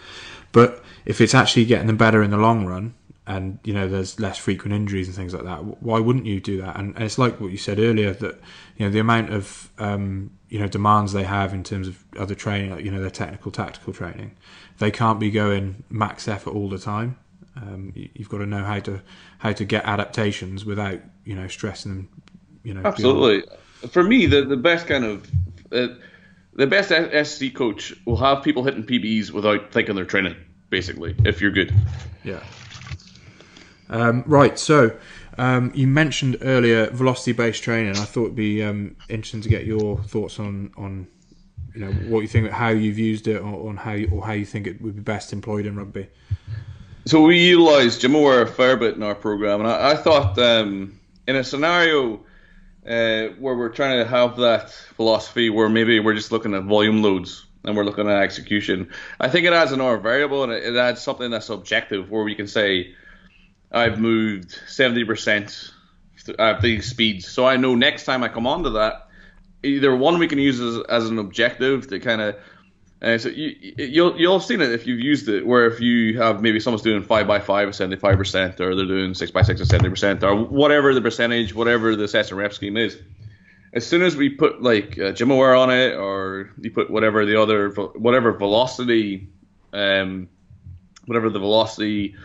[0.52, 2.94] But if it's actually getting them better in the long run,
[3.26, 6.60] and you know there's less frequent injuries and things like that, why wouldn't you do
[6.60, 6.78] that?
[6.78, 8.40] And, and it's like what you said earlier that
[8.76, 12.34] you know the amount of um, you know demands they have in terms of other
[12.34, 14.36] training, you know their technical tactical training,
[14.78, 17.16] they can't be going max effort all the time
[17.56, 19.02] um, you, have got to know how to
[19.38, 22.08] how to get adaptations without you know stressing them.
[22.62, 23.42] You know, absolutely.
[23.42, 23.92] Beyond.
[23.92, 25.30] For me, the the best kind of
[25.72, 25.88] uh,
[26.54, 30.36] the best SC coach will have people hitting PBs without thinking they're training.
[30.68, 31.72] Basically, if you're good.
[32.24, 32.42] Yeah.
[33.88, 34.58] Um, right.
[34.58, 34.96] So.
[35.38, 37.98] Um, you mentioned earlier velocity-based training.
[37.98, 41.08] I thought it'd be um, interesting to get your thoughts on, on
[41.76, 44.32] you know what you think, how you've used it, or on how you, or how
[44.32, 46.08] you think it would be best employed in rugby.
[47.04, 50.98] So we utilise GymAware a fair bit in our program, and I, I thought um,
[51.28, 52.24] in a scenario
[52.86, 57.02] uh, where we're trying to have that philosophy, where maybe we're just looking at volume
[57.02, 60.76] loads and we're looking at execution, I think it adds another variable and it, it
[60.76, 62.94] adds something that's objective, where we can say,
[63.70, 65.72] I've moved seventy percent
[66.38, 69.05] at these speeds, so I know next time I come onto that,
[69.66, 72.36] either one we can use as, as an objective to kind of
[73.02, 76.18] uh, so you, you'll you'll have seen it if you've used it, where if you
[76.18, 79.30] have maybe someone's doing five by five at seventy five percent, or they're doing six
[79.30, 82.98] by six at seventy percent, or whatever the percentage, whatever the session rep scheme is.
[83.74, 87.40] As soon as we put like uh, GymAware on it, or you put whatever the
[87.40, 89.28] other whatever velocity,
[89.74, 90.30] um,
[91.04, 92.16] whatever the velocity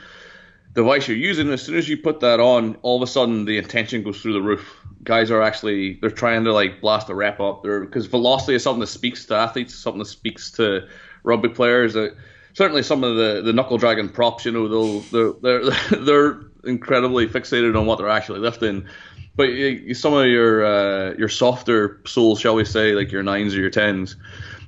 [0.73, 3.57] device you're using, as soon as you put that on, all of a sudden the
[3.57, 4.80] intention goes through the roof.
[5.03, 8.63] Guys are actually they're trying to like blast the rep up there because velocity is
[8.63, 10.87] something that speaks to athletes, something that speaks to
[11.23, 11.95] rugby players.
[11.95, 12.09] Uh,
[12.53, 17.27] certainly, some of the the knuckle dragging props, you know, they'll they're they're they're incredibly
[17.27, 18.85] fixated on what they're actually lifting.
[19.35, 23.55] But you, some of your uh, your softer souls, shall we say, like your nines
[23.55, 24.15] or your tens,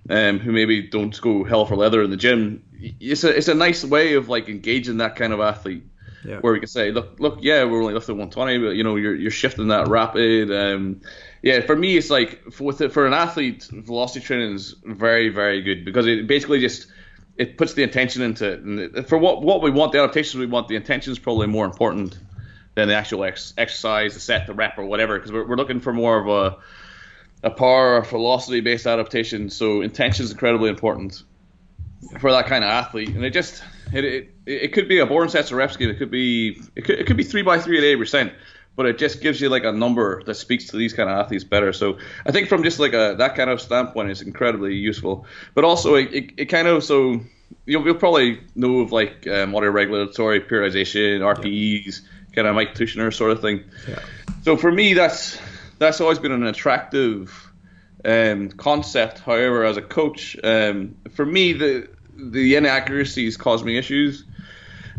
[0.10, 2.64] um, who maybe don't go hell for leather in the gym,
[3.00, 5.84] it's a it's a nice way of like engaging that kind of athlete
[6.26, 6.39] yeah.
[6.39, 9.15] where we can say, look, look, yeah, we're only lifting 120, but you know, you're
[9.15, 10.51] you're shifting that rapid.
[10.51, 11.01] Um,
[11.41, 15.30] yeah, for me, it's like for, with it, for an athlete, velocity training is very,
[15.30, 16.88] very good because it basically just
[17.38, 18.61] it puts the intention into it.
[18.61, 21.65] And for what what we want, the adaptations we want, the intention is probably more
[21.65, 22.17] important
[22.76, 25.80] than the actual ex, exercise, the set, the rep, or whatever, because we're, we're looking
[25.80, 26.57] for more of a
[27.43, 29.49] a power or velocity based adaptation.
[29.49, 31.24] So intention is incredibly important
[32.19, 33.63] for that kind of athlete, and it just
[33.94, 35.89] it, it, it could be a boring sets of reps game.
[35.89, 38.34] It could be it could, it could be three by three at eighty percent,
[38.76, 41.44] but it just gives you like a number that speaks to these kind of athletes
[41.44, 41.74] better.
[41.74, 45.26] So I think from just like a that kind of standpoint, it's incredibly useful.
[45.54, 47.22] But also it, it, it kind of so
[47.66, 52.36] you'll, you'll probably know of like um, regulatory periodization, RPEs, yeah.
[52.36, 53.64] kind of Mike Tuchscherer sort of thing.
[53.88, 54.00] Yeah.
[54.44, 55.39] So for me, that's
[55.80, 57.52] that's always been an attractive
[58.06, 59.20] um, concept.
[59.20, 64.24] However, as a coach, um, for me, the the inaccuracies cause me issues.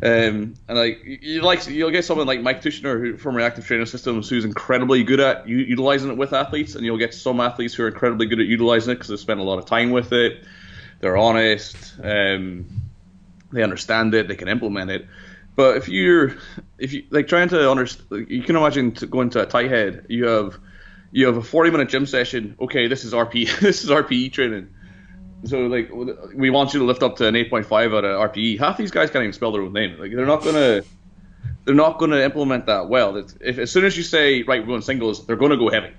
[0.02, 3.86] Um, and like you like you'll get someone like Mike Tuchscherer who, from Reactive Training
[3.86, 7.74] Systems who's incredibly good at u- utilizing it with athletes, and you'll get some athletes
[7.74, 10.12] who are incredibly good at utilizing it because they spend a lot of time with
[10.12, 10.44] it.
[11.00, 11.94] They're honest.
[12.02, 12.66] Um,
[13.52, 14.26] they understand it.
[14.26, 15.06] They can implement it.
[15.54, 16.34] But if you're
[16.78, 20.06] if you like trying to understand, you can imagine going to a tight head.
[20.08, 20.58] You have
[21.12, 22.56] you have a 40 minute gym session.
[22.60, 23.58] Okay, this is RP.
[23.60, 24.73] this is RPE training
[25.46, 25.90] so like
[26.34, 28.58] we want you to lift up to an 8.5 out of RPE.
[28.58, 29.98] Half these guys can't even spell their own name.
[29.98, 30.82] Like they're not gonna
[31.64, 33.16] they're not gonna implement that well.
[33.16, 35.92] It's, if as soon as you say right we're going singles, they're gonna go heavy.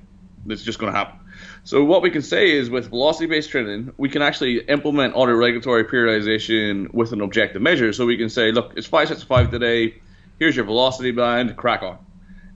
[0.48, 1.20] It's just gonna happen.
[1.64, 5.34] So what we can say is with velocity based training, we can actually implement auto
[5.34, 7.92] regulatory periodization with an objective measure.
[7.94, 9.96] So we can say, look, it's five sets of five today.
[10.40, 11.56] Here's your velocity band.
[11.56, 11.98] Crack on.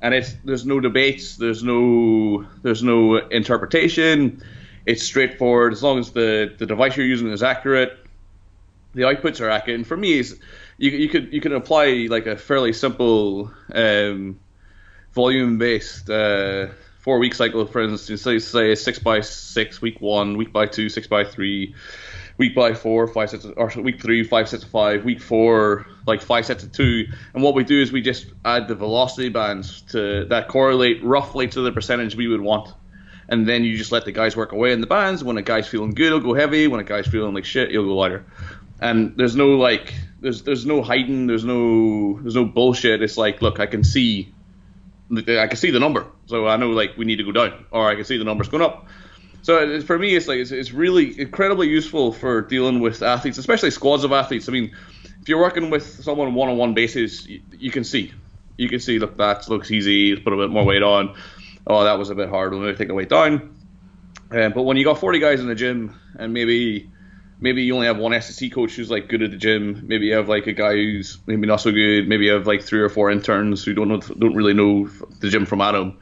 [0.02, 1.38] And it's there's no debates.
[1.38, 4.44] There's no there's no interpretation
[4.86, 7.98] it's straightforward as long as the, the device you're using is accurate.
[8.94, 10.40] The outputs are accurate, and for me, is
[10.78, 14.40] you, you could you can apply like a fairly simple um,
[15.14, 16.68] volume based uh,
[17.00, 20.90] four week cycle, for instance, say say six by six, week one, week by two,
[20.90, 21.76] six by three,
[22.38, 25.86] week by four, five sets, of, or week three, five sets of five, week four,
[26.08, 27.06] like five sets of two.
[27.34, 31.48] And what we do is we just add the velocity bands to that correlate roughly
[31.50, 32.74] to the percentage we would want
[33.30, 35.24] and then you just let the guys work away in the bands.
[35.24, 36.68] When a guy's feeling good, he'll go heavy.
[36.68, 38.26] When a guy's feeling like shit, he'll go lighter.
[38.82, 43.02] And there's no like, there's there's no hiding, there's no there's no bullshit.
[43.02, 44.34] It's like, look, I can see,
[45.12, 47.90] I can see the number, so I know like we need to go down, or
[47.90, 48.88] I can see the numbers going up.
[49.42, 53.72] So for me, it's like it's, it's really incredibly useful for dealing with athletes, especially
[53.72, 54.50] squads of athletes.
[54.50, 54.72] I mean,
[55.22, 58.14] if you're working with someone one-on-one basis, you, you can see,
[58.58, 60.16] you can see, look, that looks easy.
[60.16, 61.16] Put a bit more weight on
[61.70, 62.52] oh, that was a bit hard.
[62.52, 63.56] We'll maybe take the weight down.
[64.32, 66.90] Um, but when you got 40 guys in the gym and maybe
[67.40, 70.16] maybe you only have one SSC coach who's like good at the gym, maybe you
[70.16, 72.90] have like a guy who's maybe not so good, maybe you have like three or
[72.90, 74.88] four interns who don't know, don't really know
[75.20, 75.98] the gym from Adam.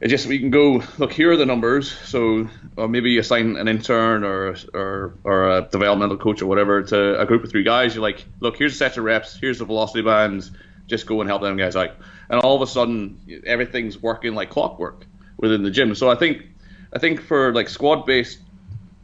[0.00, 1.92] It just we can go look here are the numbers.
[1.92, 6.82] So or maybe you assign an intern or or or a developmental coach or whatever
[6.82, 7.94] to a group of three guys.
[7.94, 10.52] You're like, look, here's a set of reps, here's the velocity bands.
[10.88, 11.92] Just go and help them guys out
[12.30, 15.06] and all of a sudden everything's working like clockwork
[15.38, 15.94] within the gym.
[15.94, 16.46] So I think
[16.92, 18.40] I think for like squad based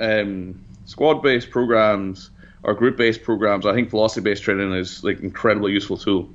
[0.00, 2.30] um, squad based programs
[2.62, 6.28] or group based programs, I think velocity based training is like incredibly useful tool.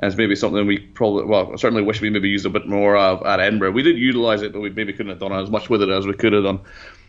[0.00, 2.96] And it's maybe something we probably well certainly wish we maybe used a bit more
[2.96, 3.72] of at Edinburgh.
[3.72, 6.06] We did utilize it, but we maybe couldn't have done as much with it as
[6.06, 6.60] we could have done.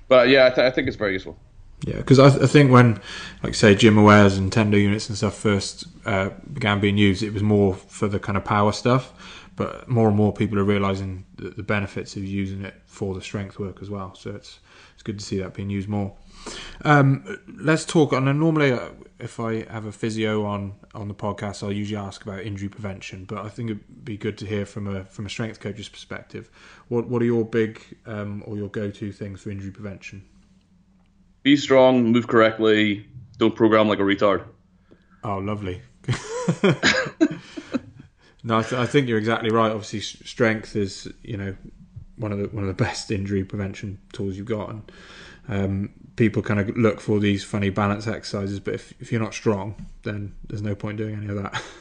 [0.07, 1.37] But yeah, I, th- I think it's very useful.
[1.81, 2.99] Yeah, because I, th- I, think when,
[3.41, 7.41] like say, GymAwares and Tendo units and stuff first uh, began being used, it was
[7.41, 9.13] more for the kind of power stuff.
[9.55, 13.21] But more and more people are realizing the, the benefits of using it for the
[13.21, 14.15] strength work as well.
[14.15, 14.59] So it's
[14.93, 16.13] it's good to see that being used more.
[16.83, 18.13] Um, let's talk.
[18.13, 22.23] And normally, uh, if I have a physio on on the podcast, I'll usually ask
[22.23, 23.25] about injury prevention.
[23.25, 26.49] But I think it'd be good to hear from a from a strength coach's perspective.
[26.87, 30.23] What what are your big um, or your go to things for injury prevention?
[31.43, 34.43] Be strong, move correctly, don't program like a retard.
[35.23, 35.81] Oh, lovely.
[38.43, 39.71] no, I, th- I, think you're exactly right.
[39.71, 41.55] Obviously, strength is you know
[42.17, 44.91] one of the one of the best injury prevention tools you've got, and
[45.47, 48.59] um, people kind of look for these funny balance exercises.
[48.59, 51.61] But if, if you're not strong, then there's no point doing any of that.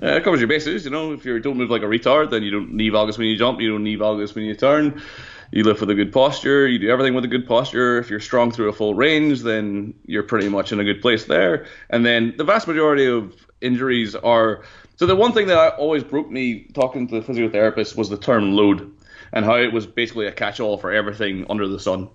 [0.00, 1.12] Uh, it covers your bases, you know.
[1.12, 3.60] If you don't move like a retard, then you don't knee valgus when you jump,
[3.60, 5.02] you don't knee valgus when you turn
[5.50, 7.98] you lift with a good posture, you do everything with a good posture.
[7.98, 11.24] If you're strong through a full range, then you're pretty much in a good place
[11.24, 11.66] there.
[11.88, 14.64] And then the vast majority of injuries are.
[14.96, 18.18] So the one thing that I always broke me talking to the physiotherapist was the
[18.18, 18.92] term load
[19.32, 22.08] and how it was basically a catch-all for everything under the sun.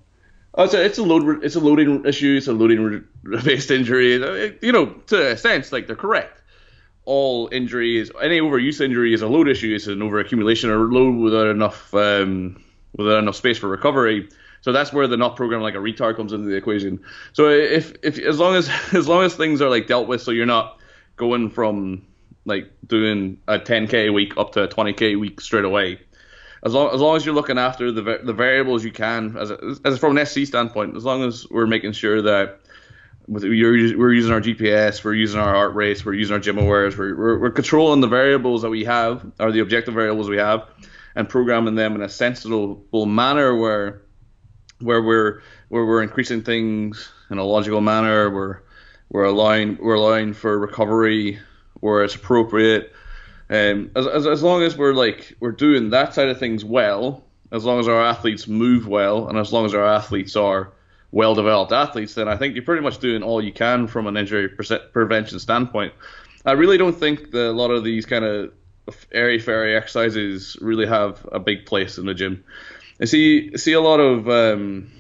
[0.57, 2.35] It's a, it's a load it's a loading issue.
[2.37, 3.05] It's a loading
[3.43, 4.13] based injury.
[4.61, 6.41] You know, to a sense, like they're correct.
[7.05, 9.73] All injuries, any overuse injury is a load issue.
[9.75, 12.63] It's an overaccumulation or load without enough um,
[12.95, 14.29] without enough space for recovery.
[14.61, 17.01] So that's where the not program like a retard comes into the equation.
[17.33, 20.31] So if if as long as as long as things are like dealt with, so
[20.31, 20.79] you're not
[21.15, 22.05] going from
[22.45, 25.99] like doing a 10k a week up to a 20k a week straight away,
[26.63, 29.75] as long as long as you're looking after the the variables you can, as a,
[29.85, 32.59] as from an SC standpoint, as long as we're making sure that
[33.27, 37.15] with, we're using our GPS, we're using our heart rates, we're using our GymAwares, we're,
[37.15, 40.67] we're, we're controlling the variables that we have, or the objective variables we have,
[41.15, 44.01] and programming them in a sensible manner where
[44.79, 48.59] where we're where we're increasing things in a logical manner, we're
[49.09, 51.39] we're allowing we're allowing for recovery
[51.79, 52.93] where it's appropriate.
[53.49, 57.23] Um, as, as, as long as we're like we're doing that side of things well,
[57.51, 60.71] as long as our athletes move well, and as long as our athletes are
[61.11, 64.17] well developed athletes, then I think you're pretty much doing all you can from an
[64.17, 65.93] injury pre- prevention standpoint.
[66.45, 68.51] I really don't think that a lot of these kind of
[69.11, 72.43] airy fairy exercises really have a big place in the gym.
[73.01, 74.91] I see see a lot of um,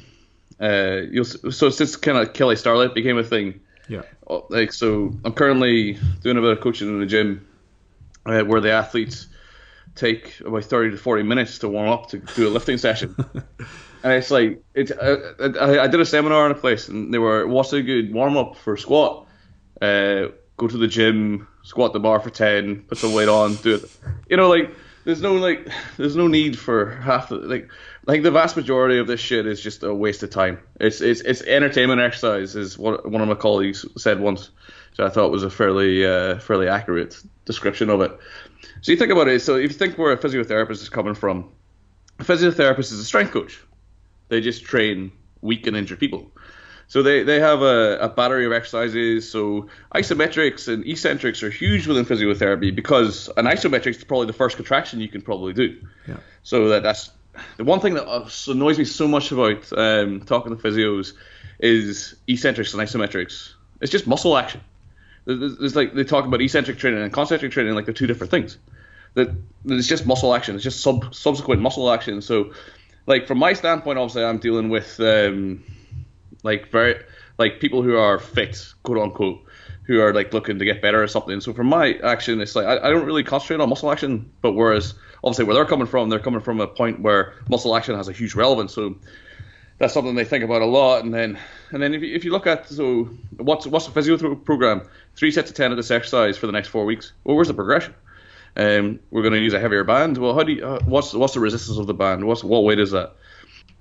[0.59, 3.59] uh, you'll so since kind of Kelly Starrett became a thing.
[3.87, 4.03] Yeah.
[4.27, 7.45] Oh, like so, I'm currently doing a bit of coaching in the gym,
[8.25, 9.27] uh, where the athletes
[9.95, 13.15] take about 30 to 40 minutes to warm up to do a lifting session.
[14.03, 14.91] and it's like it's.
[14.91, 18.13] Uh, I, I, did a seminar in a place, and they were what's a good
[18.13, 19.27] warm up for squat.
[19.81, 20.27] Uh,
[20.57, 23.91] go to the gym, squat the bar for ten, put some weight on, do it.
[24.29, 27.69] You know, like there's no like there's no need for half the like
[28.05, 30.59] like the vast majority of this shit is just a waste of time.
[30.79, 34.49] It's it's it's entertainment exercise, is what one of my colleagues said once.
[34.93, 38.17] So I thought was a fairly uh, fairly accurate description of it.
[38.81, 39.41] So you think about it.
[39.41, 41.49] So if you think where a physiotherapist is coming from,
[42.19, 43.59] a physiotherapist is a strength coach.
[44.29, 45.11] They just train
[45.41, 46.31] weak and injured people.
[46.87, 49.29] So they, they have a, a battery of exercises.
[49.29, 54.55] So isometrics and eccentrics are huge within physiotherapy because an isometric is probably the first
[54.55, 55.81] contraction you can probably do.
[56.07, 56.17] Yeah.
[56.43, 57.09] So that, that's
[57.57, 61.13] the one thing that annoys me so much about um, talking to physios
[61.59, 63.53] is eccentrics and isometrics.
[63.81, 64.61] It's just muscle action.
[65.25, 68.57] It's like they talk about eccentric training and concentric training like they're two different things.
[69.13, 69.29] That
[69.65, 70.55] it's just muscle action.
[70.55, 72.21] It's just sub, subsequent muscle action.
[72.21, 72.53] So
[73.05, 75.63] like from my standpoint, obviously, I'm dealing with um,
[76.43, 77.03] like very
[77.37, 79.43] like people who are fit, quote unquote,
[79.83, 81.41] who are like looking to get better or something.
[81.41, 84.53] So for my action, it's like I, I don't really concentrate on muscle action, but
[84.53, 88.07] whereas obviously where they're coming from, they're coming from a point where muscle action has
[88.07, 88.73] a huge relevance.
[88.73, 88.97] So
[89.79, 91.03] that's something they think about a lot.
[91.03, 91.39] And then
[91.71, 93.05] and then if you, if you look at so
[93.37, 94.87] what's what's the physio program?
[95.15, 97.13] Three sets of ten of this exercise for the next four weeks.
[97.23, 97.95] Well, where's the progression?
[98.55, 100.17] Um, we're going to use a heavier band.
[100.19, 102.25] Well, how do you, uh, what's what's the resistance of the band?
[102.25, 103.15] What's what weight is that?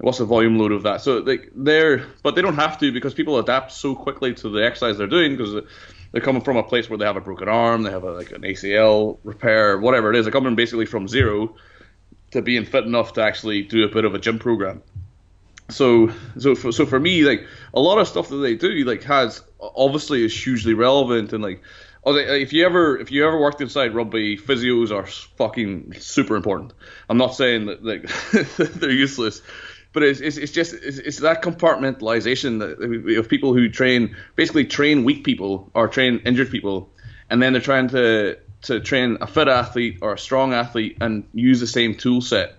[0.02, 1.00] What's the volume load of that?
[1.00, 4.64] So like they're, but they don't have to because people adapt so quickly to the
[4.64, 5.64] exercise they're doing because
[6.10, 8.32] they're coming from a place where they have a broken arm, they have a, like
[8.32, 10.24] an ACL repair, whatever it is.
[10.24, 11.54] They're coming basically from zero
[12.32, 14.82] to being fit enough to actually do a bit of a gym program.
[15.68, 19.04] So, so for, so for me, like a lot of stuff that they do, like
[19.04, 21.62] has obviously is hugely relevant and like
[22.04, 26.72] Oh, if you ever if you ever worked inside rugby, physios are fucking super important.
[27.08, 28.10] I'm not saying that like
[28.58, 29.40] they're useless,
[29.92, 34.64] but it's, it's, it's just it's, it's, that compartmentalization that, of people who train basically
[34.64, 36.90] train weak people or train injured people,
[37.28, 41.24] and then they're trying to to train a fit athlete or a strong athlete and
[41.34, 42.54] use the same tool set,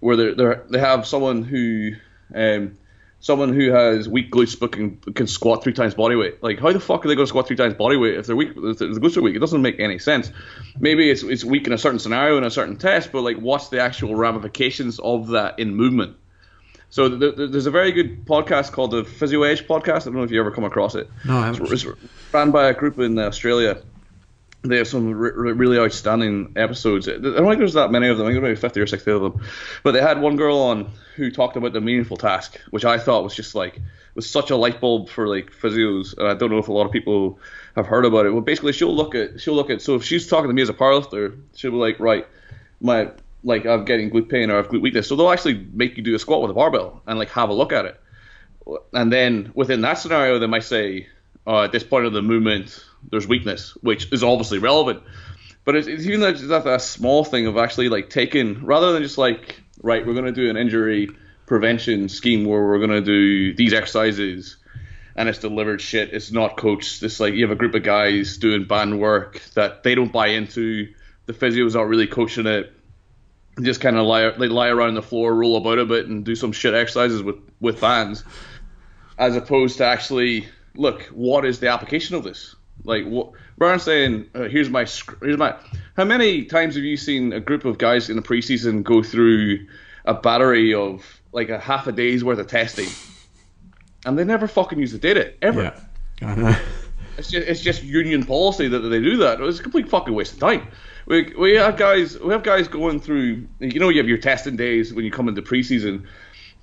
[0.00, 1.92] where they they they have someone who
[2.34, 2.78] um,
[3.20, 6.42] someone who has weak glutes but can, can squat three times body weight.
[6.42, 8.34] Like, how the fuck are they going to squat three times body weight if they're
[8.34, 8.50] weak?
[8.56, 10.32] If the glutes are weak, it doesn't make any sense.
[10.78, 13.68] Maybe it's it's weak in a certain scenario in a certain test, but like, what's
[13.68, 16.16] the actual ramifications of that in movement?
[16.90, 20.02] So there's a very good podcast called the Physio Edge podcast.
[20.02, 21.08] I don't know if you ever come across it.
[21.24, 21.72] No, I haven't.
[21.72, 21.96] It's, it's
[22.32, 23.80] ran by a group in Australia
[24.62, 27.08] they have some re- really outstanding episodes.
[27.08, 28.26] I don't think there's that many of them.
[28.26, 29.42] I think there's maybe 50 or 60 of them.
[29.82, 33.24] But they had one girl on who talked about the meaningful task, which I thought
[33.24, 33.80] was just like
[34.14, 36.16] was such a light bulb for like physios.
[36.18, 37.38] And I don't know if a lot of people
[37.74, 38.32] have heard about it.
[38.32, 39.80] Well, basically, she'll look at she'll look at.
[39.80, 42.26] So if she's talking to me as a powerlifter, she'll be like, right,
[42.82, 43.10] my
[43.42, 45.08] like I'm getting glute pain or have glute weakness.
[45.08, 47.54] So they'll actually make you do a squat with a barbell and like have a
[47.54, 48.00] look at it.
[48.92, 51.08] And then within that scenario, they might say,
[51.46, 55.02] uh, at this point of the movement there's weakness, which is obviously relevant.
[55.64, 59.18] But it's, it's even that, that small thing of actually like taking rather than just
[59.18, 61.08] like right, we're going to do an injury
[61.46, 64.56] prevention scheme where we're going to do these exercises
[65.16, 66.12] and it's delivered shit.
[66.12, 67.02] It's not coached.
[67.02, 70.28] It's like you have a group of guys doing band work that they don't buy
[70.28, 70.92] into.
[71.26, 72.72] The physio's not really coaching it.
[73.64, 76.34] Just kind of lie, they lie around the floor, roll about a bit, and do
[76.34, 78.24] some shit exercises with with bands,
[79.18, 82.54] as opposed to actually look what is the application of this.
[82.84, 84.86] Like what Brian's saying, uh, here's my
[85.20, 85.54] here's my.
[85.96, 89.66] How many times have you seen a group of guys in the preseason go through
[90.04, 92.88] a battery of like a half a day's worth of testing,
[94.06, 95.74] and they never fucking use the data ever.
[96.22, 96.58] Yeah.
[97.18, 99.40] It's just it's just union policy that they do that.
[99.42, 100.68] It's a complete fucking waste of time.
[101.10, 103.48] We we have guys we have guys going through.
[103.58, 106.06] You know, you have your testing days when you come into preseason.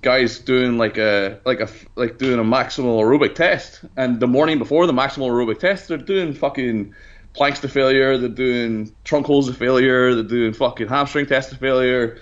[0.00, 4.58] Guys doing like a like a like doing a maximal aerobic test, and the morning
[4.58, 6.94] before the maximal aerobic test, they're doing fucking
[7.34, 8.16] planks to failure.
[8.16, 10.14] They're doing trunk holds to failure.
[10.14, 12.18] They're doing fucking hamstring test to failure.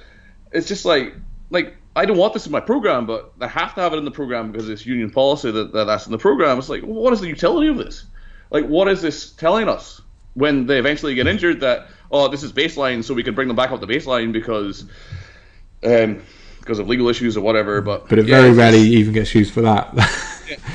[0.51, 1.15] It's just like
[1.51, 4.05] like I don't want this in my program, but I have to have it in
[4.05, 6.59] the program because it's union policy that, that that's in the program.
[6.59, 8.05] It's like, what is the utility of this?
[8.51, 10.01] Like, what is this telling us
[10.37, 13.57] when they eventually get injured that, oh, this is baseline, so we can bring them
[13.57, 14.85] back up to baseline because,
[15.83, 16.23] um,
[16.61, 17.81] because of legal issues or whatever.
[17.81, 19.93] But but it yeah, very rarely even gets used for that.
[20.49, 20.57] yeah.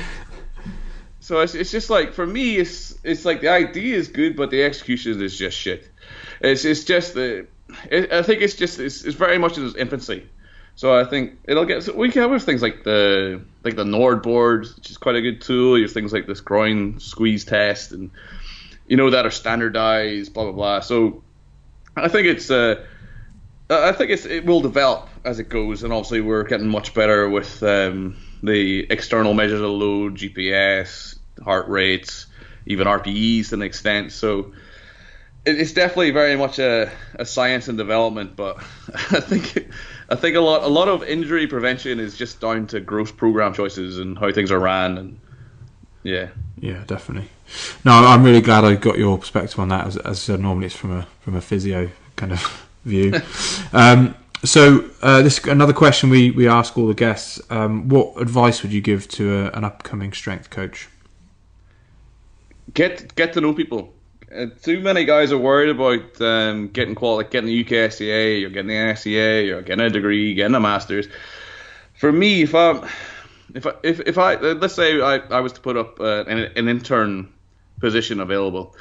[1.20, 4.50] So it's, it's just like for me, it's it's like the idea is good, but
[4.50, 5.88] the execution is just shit.
[6.40, 7.46] It's it's just the
[7.90, 10.26] it, I think it's just it's, it's very much in its infancy.
[10.74, 11.84] So I think it'll get.
[11.84, 15.40] So we can have things like the like the NordBord, which is quite a good
[15.40, 15.78] tool.
[15.78, 18.10] You have things like this groin squeeze test, and
[18.92, 20.80] you know that are standardized, blah blah blah.
[20.80, 21.22] So
[21.96, 22.50] I think it's.
[22.50, 22.84] Uh,
[23.70, 27.26] I think it's it will develop as it goes, and obviously we're getting much better
[27.26, 32.26] with um, the external measures of load, GPS, heart rates,
[32.66, 34.12] even RPEs to an extent.
[34.12, 34.52] So
[35.46, 39.70] it's definitely very much a, a science and development, but I think
[40.10, 43.54] I think a lot a lot of injury prevention is just down to gross program
[43.54, 45.18] choices and how things are ran and
[46.02, 46.28] yeah.
[46.58, 47.28] Yeah, definitely.
[47.84, 49.86] No, I'm really glad I got your perspective on that.
[49.86, 53.12] As, as normally it's from a from a physio kind of view.
[53.72, 58.62] um, so uh, this another question we, we ask all the guests: um, What advice
[58.62, 60.88] would you give to a, an upcoming strength coach?
[62.74, 63.92] Get get to know people
[64.34, 68.68] uh, too many guys are worried about um, getting quality, getting the UKSCA, or getting
[68.68, 71.06] the NSCA, or getting a degree, getting a master's.
[71.94, 72.88] For me, if I,
[73.54, 76.38] if I, if, if I, let's say I, I was to put up uh, an,
[76.56, 77.32] an intern
[77.80, 78.76] position available,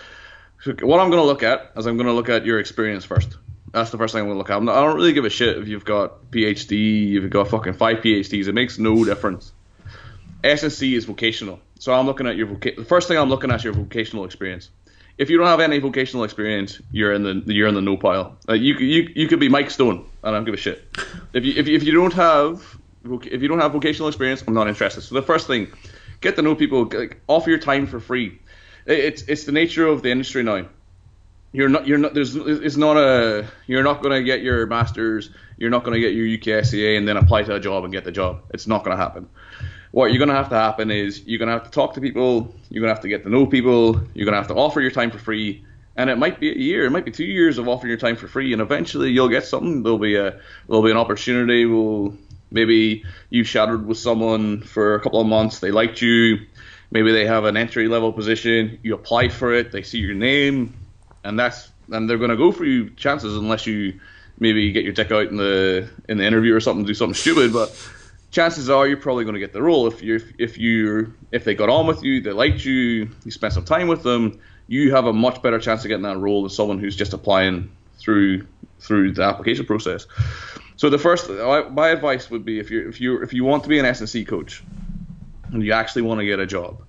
[0.65, 3.37] what I'm going to look at is I'm going to look at your experience first.
[3.71, 4.61] That's the first thing I'm going to look at.
[4.61, 7.73] Not, I don't really give a shit if you've got PhD, if you've got fucking
[7.73, 8.47] five PhDs.
[8.47, 9.51] It makes no difference.
[10.43, 13.57] SNC is vocational, so I'm looking at your voca- the first thing I'm looking at
[13.57, 14.69] is your vocational experience
[15.17, 18.37] if you don't have any vocational experience, you're in the you're in the no pile.
[18.49, 20.05] Uh, you you you could be Mike Stone.
[20.23, 20.83] And I don't give a shit.
[21.33, 24.53] If you if you, if you don't have if you don't have vocational experience, I'm
[24.53, 25.01] not interested.
[25.01, 25.71] So the first thing,
[26.21, 26.85] get to know people.
[26.85, 28.39] Like, offer your time for free.
[28.85, 30.65] It's it's the nature of the industry now.
[31.53, 35.29] You're not you're not there's it's not a you're not going to get your masters.
[35.57, 38.03] You're not going to get your UKSCA and then apply to a job and get
[38.03, 38.41] the job.
[38.51, 39.29] It's not going to happen
[39.91, 42.01] what you're going to have to happen is you're going to have to talk to
[42.01, 44.55] people, you're going to have to get to know people, you're going to have to
[44.55, 45.63] offer your time for free,
[45.95, 48.15] and it might be a year, it might be two years of offering your time
[48.15, 49.83] for free, and eventually you'll get something.
[49.83, 51.65] There'll be a there'll be an opportunity.
[51.65, 52.17] Will
[52.51, 56.39] maybe you shadowed with someone for a couple of months, they liked you,
[56.91, 60.75] maybe they have an entry level position, you apply for it, they see your name,
[61.23, 63.99] and that's and they're going to go for you chances unless you
[64.39, 67.53] maybe get your dick out in the in the interview or something, do something stupid,
[67.53, 67.73] but
[68.31, 71.55] chances are you're probably going to get the role if you if you if they
[71.55, 75.05] got on with you, they liked you, you spent some time with them, you have
[75.05, 78.45] a much better chance of getting that role than someone who's just applying through
[78.79, 80.07] through the application process.
[80.81, 83.61] So the first, uh, my advice would be if you if you if you want
[83.61, 84.63] to be an SNC coach
[85.51, 86.81] and you actually want to get a job,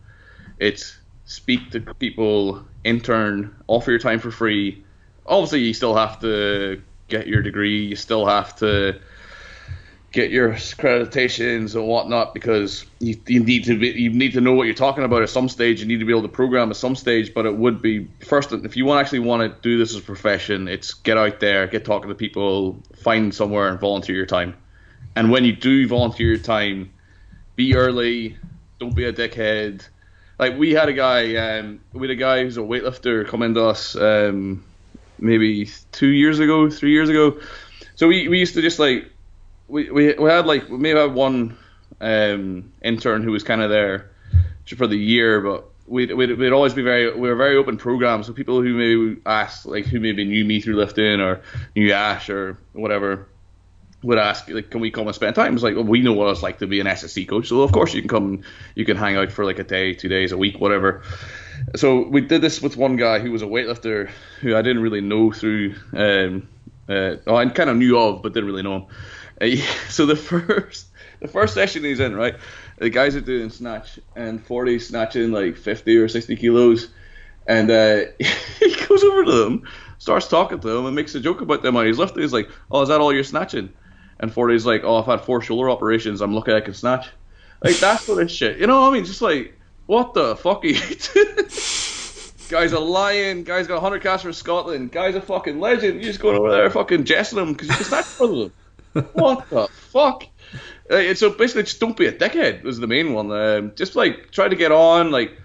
[0.59, 4.83] it's speak to people, intern, offer your time for free.
[5.27, 7.85] Obviously, you still have to get your degree.
[7.85, 8.99] You still have to
[10.13, 14.53] get your accreditations and whatnot because you, you need to be, you need to know
[14.53, 15.81] what you're talking about at some stage.
[15.81, 17.33] You need to be able to program at some stage.
[17.33, 20.03] But it would be first if you want actually want to do this as a
[20.03, 24.55] profession, it's get out there, get talking to people, find somewhere and volunteer your time.
[25.17, 26.93] And when you do volunteer your time,
[27.57, 28.37] be early.
[28.79, 29.87] Don't be a dickhead.
[30.39, 33.65] Like we had a guy, um, we had a guy who's a weightlifter come into
[33.65, 34.65] us um,
[35.19, 37.41] maybe two years ago, three years ago.
[37.95, 39.12] So we, we used to just like
[39.73, 41.57] we, we, we had like maybe had one
[42.01, 44.11] um, intern who was kind of there
[44.77, 48.23] for the year, but we'd, we'd, we'd always be very we were very open program.
[48.23, 51.41] So people who maybe asked like who maybe knew me through lifting or
[51.75, 53.27] knew Ash or whatever
[54.03, 55.55] would ask like can we come and spend time?
[55.55, 57.73] It's like well, we know what it's like to be an SSC coach, so of
[57.73, 58.43] course you can come
[58.75, 61.03] you can hang out for like a day, two days, a week, whatever.
[61.77, 64.11] So we did this with one guy who was a weightlifter
[64.43, 65.77] who I didn't really know through.
[65.95, 66.49] Um,
[66.89, 68.87] uh, oh, I kind of knew of, but didn't really know him.
[69.43, 69.57] Uh,
[69.89, 70.87] so the first
[71.21, 72.37] the first session he's in, right?
[72.79, 76.89] The guys are doing snatch and 40 snatching like 50 or 60 kilos,
[77.47, 79.69] and uh, he goes over to them,
[79.99, 81.77] starts talking to them, and makes a joke about them.
[81.77, 82.23] And he's lifting.
[82.23, 83.73] He's like, "Oh, is that all you're snatching?"
[84.21, 86.21] And 40's like, "Oh, I've had four shoulder operations.
[86.21, 87.09] I'm lucky I can snatch."
[87.63, 88.59] Like that's what this shit.
[88.59, 89.05] You know what I mean?
[89.05, 90.81] Just like, what the fuck are you
[91.15, 91.49] doing?
[92.49, 93.45] Guy's a lion.
[93.45, 94.93] Guy's got 100 casts for Scotland.
[94.93, 96.01] Guy's a fucking legend.
[96.01, 98.53] You just go over there fucking jesting him because you can snatch from them.
[98.93, 100.25] What the fuck?
[100.91, 103.31] Uh, so basically, just don't be a dickhead was the main one.
[103.33, 105.39] Um, just like try to get on, like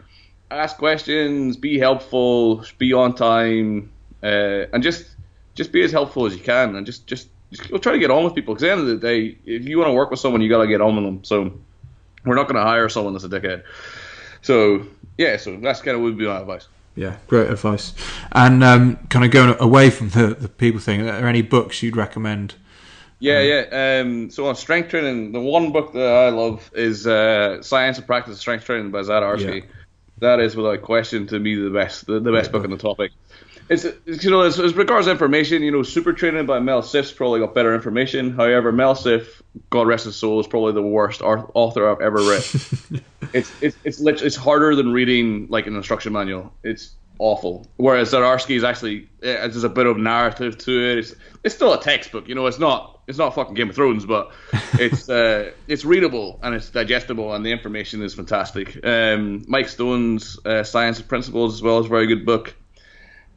[0.52, 3.92] ask questions, be helpful, be on time,
[4.24, 5.06] uh, and just
[5.56, 8.24] just be as helpful as you can, and just just, just try to get on
[8.24, 8.54] with people.
[8.54, 10.50] Because at the end of the day, if you want to work with someone, you
[10.50, 11.24] got to get on with them.
[11.24, 11.54] So
[12.26, 13.64] we're not going to hire someone that's a dickhead.
[14.42, 14.86] So
[15.18, 16.68] yeah, so that's kind of would be my advice.
[16.96, 17.94] Yeah, great advice.
[18.32, 21.84] And um, kind of going away from the, the people thing, are there any books
[21.84, 22.56] you'd recommend?
[23.20, 24.00] Yeah, yeah.
[24.02, 28.06] Um, so on strength training, the one book that I love is uh, Science and
[28.06, 29.62] Practice of Strength Training by Zatsiorsky.
[29.62, 29.70] Yeah.
[30.20, 33.12] That is without question to me the best, the, the best book on the topic.
[33.70, 37.12] It's, it's you know as, as, regards information, you know, Super Training by Mel Siff's
[37.12, 38.32] probably got better information.
[38.32, 43.04] However, Mel Siff, God rest his soul, is probably the worst author I've ever read.
[43.34, 46.54] it's it's it's it's harder than reading like an instruction manual.
[46.64, 47.68] It's awful.
[47.78, 50.98] Whereas Zatsiorsky is actually there's a bit of narrative to it.
[51.00, 52.46] It's it's still a textbook, you know.
[52.48, 54.32] It's not it's not fucking Game of Thrones, but
[54.74, 58.80] it's uh, it's readable and it's digestible and the information is fantastic.
[58.86, 62.56] Um, Mike Stone's uh, Science of Principles as well is a very good book.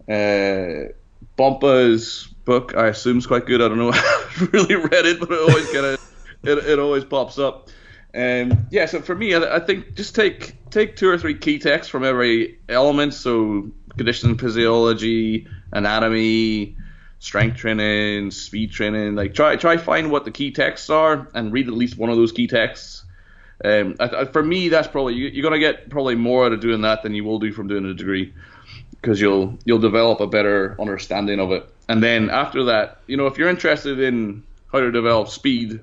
[0.09, 0.93] Uh,
[1.39, 3.63] Bompa's book I assume is quite good.
[3.63, 3.93] I don't know.
[3.95, 6.01] I have really read it, but it always kind of
[6.43, 7.69] it, it always pops up.
[8.15, 11.59] Um, yeah, so for me, I, I, think just take take two or three key
[11.59, 13.15] texts from every element.
[13.15, 16.77] So conditioning physiology, anatomy,
[17.21, 19.15] strength training, speed training.
[19.15, 22.17] Like try try find what the key texts are and read at least one of
[22.17, 23.05] those key texts.
[23.65, 26.61] Um, I, I, for me, that's probably you, you're gonna get probably more out of
[26.61, 28.33] doing that than you will do from doing a degree
[28.91, 31.69] because you'll you'll develop a better understanding of it.
[31.89, 34.43] And then after that, you know, if you're interested in
[34.73, 35.81] how to develop speed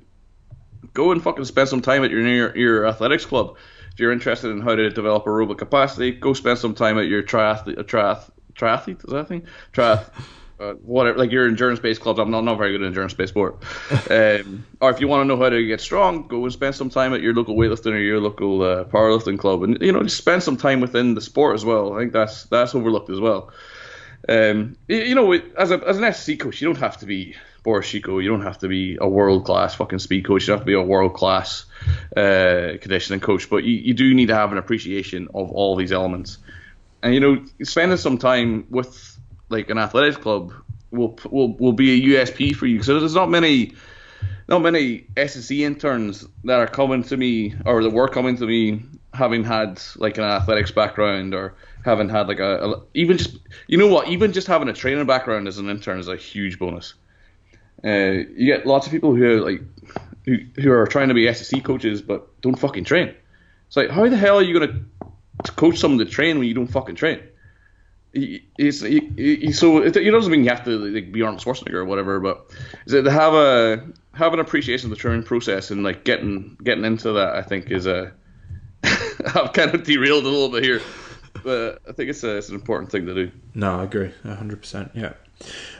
[0.98, 3.56] go and fucking spend some time at your your, your athletics club.
[3.94, 7.22] If you're interested in how to develop aerobic capacity, go spend some time at your
[7.24, 9.46] triathlete, triath, triathlete, is that thing?
[9.74, 10.10] Triath,
[10.60, 12.20] uh, whatever, like your endurance based clubs.
[12.20, 13.64] I'm not, not very good at endurance based sport.
[14.10, 16.90] um, or if you want to know how to get strong, go and spend some
[16.90, 20.18] time at your local weightlifting or your local uh, powerlifting club, and you know just
[20.18, 21.94] spend some time within the sport as well.
[21.94, 23.52] I think that's that's overlooked as well.
[24.28, 27.36] Um, you know, as a as an SC coach, you don't have to be
[27.68, 28.24] Boris Sheiko.
[28.24, 30.44] You don't have to be a world class fucking speed coach.
[30.44, 31.66] You don't have to be a world class
[32.16, 35.92] uh, conditioning coach, but you, you do need to have an appreciation of all these
[35.92, 36.38] elements.
[37.04, 40.54] And you know, spending some time with like an athletics club
[40.92, 42.84] will will will be a USP for you.
[42.84, 43.74] So there's not many
[44.48, 48.82] not many SSE interns that are coming to me or that were coming to me
[49.14, 53.36] having had like an athletics background or having had like a, a even just
[53.68, 56.58] you know what even just having a training background as an intern is a huge
[56.60, 56.94] bonus.
[57.84, 59.62] Uh, you get lots of people who are like
[60.26, 63.14] who, who are trying to be SSC coaches but don't fucking train.
[63.68, 64.84] It's like how the hell are you gonna
[65.56, 67.22] coach someone to train when you don't fucking train?
[68.14, 68.80] It's,
[69.60, 72.52] so it, it doesn't mean you have to like, be Arnold Schwarzenegger or whatever, but
[72.88, 76.58] is it to have a have an appreciation of the training process and like getting
[76.64, 78.14] getting into that I think is a
[78.84, 80.82] I've kind of derailed a little bit here,
[81.44, 83.32] but I think it's a, it's an important thing to do.
[83.54, 84.92] No, I agree, hundred percent.
[84.94, 85.14] Yeah.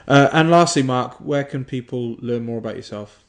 [0.08, 3.24] Uh, and lastly, Mark, where can people learn more about yourself?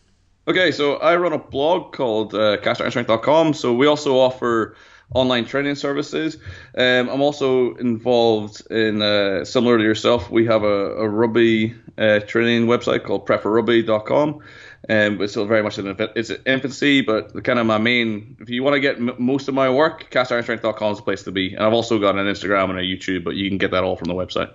[0.47, 3.53] Okay, so I run a blog called uh, castironstrength.com.
[3.55, 4.77] So we also offer
[5.15, 6.37] online training services.
[6.77, 12.21] Um, I'm also involved in, uh, similar to yourself, we have a, a rugby uh,
[12.21, 14.41] training website called preferrugby.com.
[14.89, 18.37] Um, it's still very much in its infancy, but kind of my main.
[18.41, 21.33] If you want to get m- most of my work, castironstrength.com is the place to
[21.33, 21.53] be.
[21.53, 23.97] And I've also got an Instagram and a YouTube, but you can get that all
[23.97, 24.51] from the website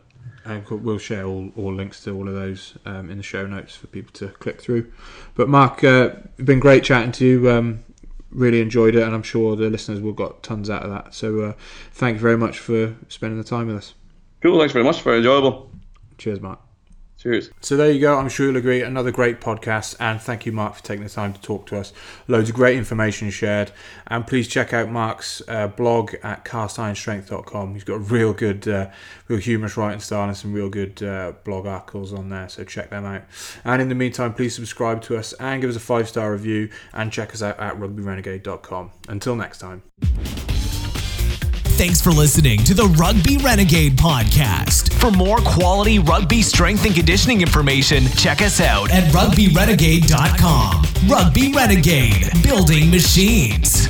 [0.45, 3.75] and we'll share all, all links to all of those um, in the show notes
[3.75, 4.91] for people to click through.
[5.35, 7.51] But Mark, uh, it's been great chatting to you.
[7.51, 7.83] Um,
[8.31, 11.13] really enjoyed it, and I'm sure the listeners will got tons out of that.
[11.13, 11.53] So uh,
[11.91, 13.93] thank you very much for spending the time with us.
[14.41, 15.01] Cool, thanks very much.
[15.01, 15.71] Very enjoyable.
[16.17, 16.59] Cheers, Mark.
[17.23, 17.51] Cheers.
[17.61, 18.17] So there you go.
[18.17, 18.81] I'm sure you'll agree.
[18.81, 19.95] Another great podcast.
[19.97, 21.93] And thank you, Mark, for taking the time to talk to us.
[22.27, 23.71] Loads of great information shared.
[24.07, 27.75] And please check out Mark's uh, blog at castironstrength.com.
[27.75, 28.89] He's got a real good, uh,
[29.29, 32.49] real humorous writing style and some real good uh, blog articles on there.
[32.49, 33.21] So check them out.
[33.63, 36.69] And in the meantime, please subscribe to us and give us a five star review.
[36.93, 38.91] And check us out at rugbyrenegade.com.
[39.07, 40.52] Until next time.
[41.75, 44.93] Thanks for listening to the Rugby Renegade podcast.
[44.93, 51.09] For more quality rugby strength and conditioning information, check us out at rugbyrenegade.com.
[51.09, 53.87] Rugby Renegade, building machines.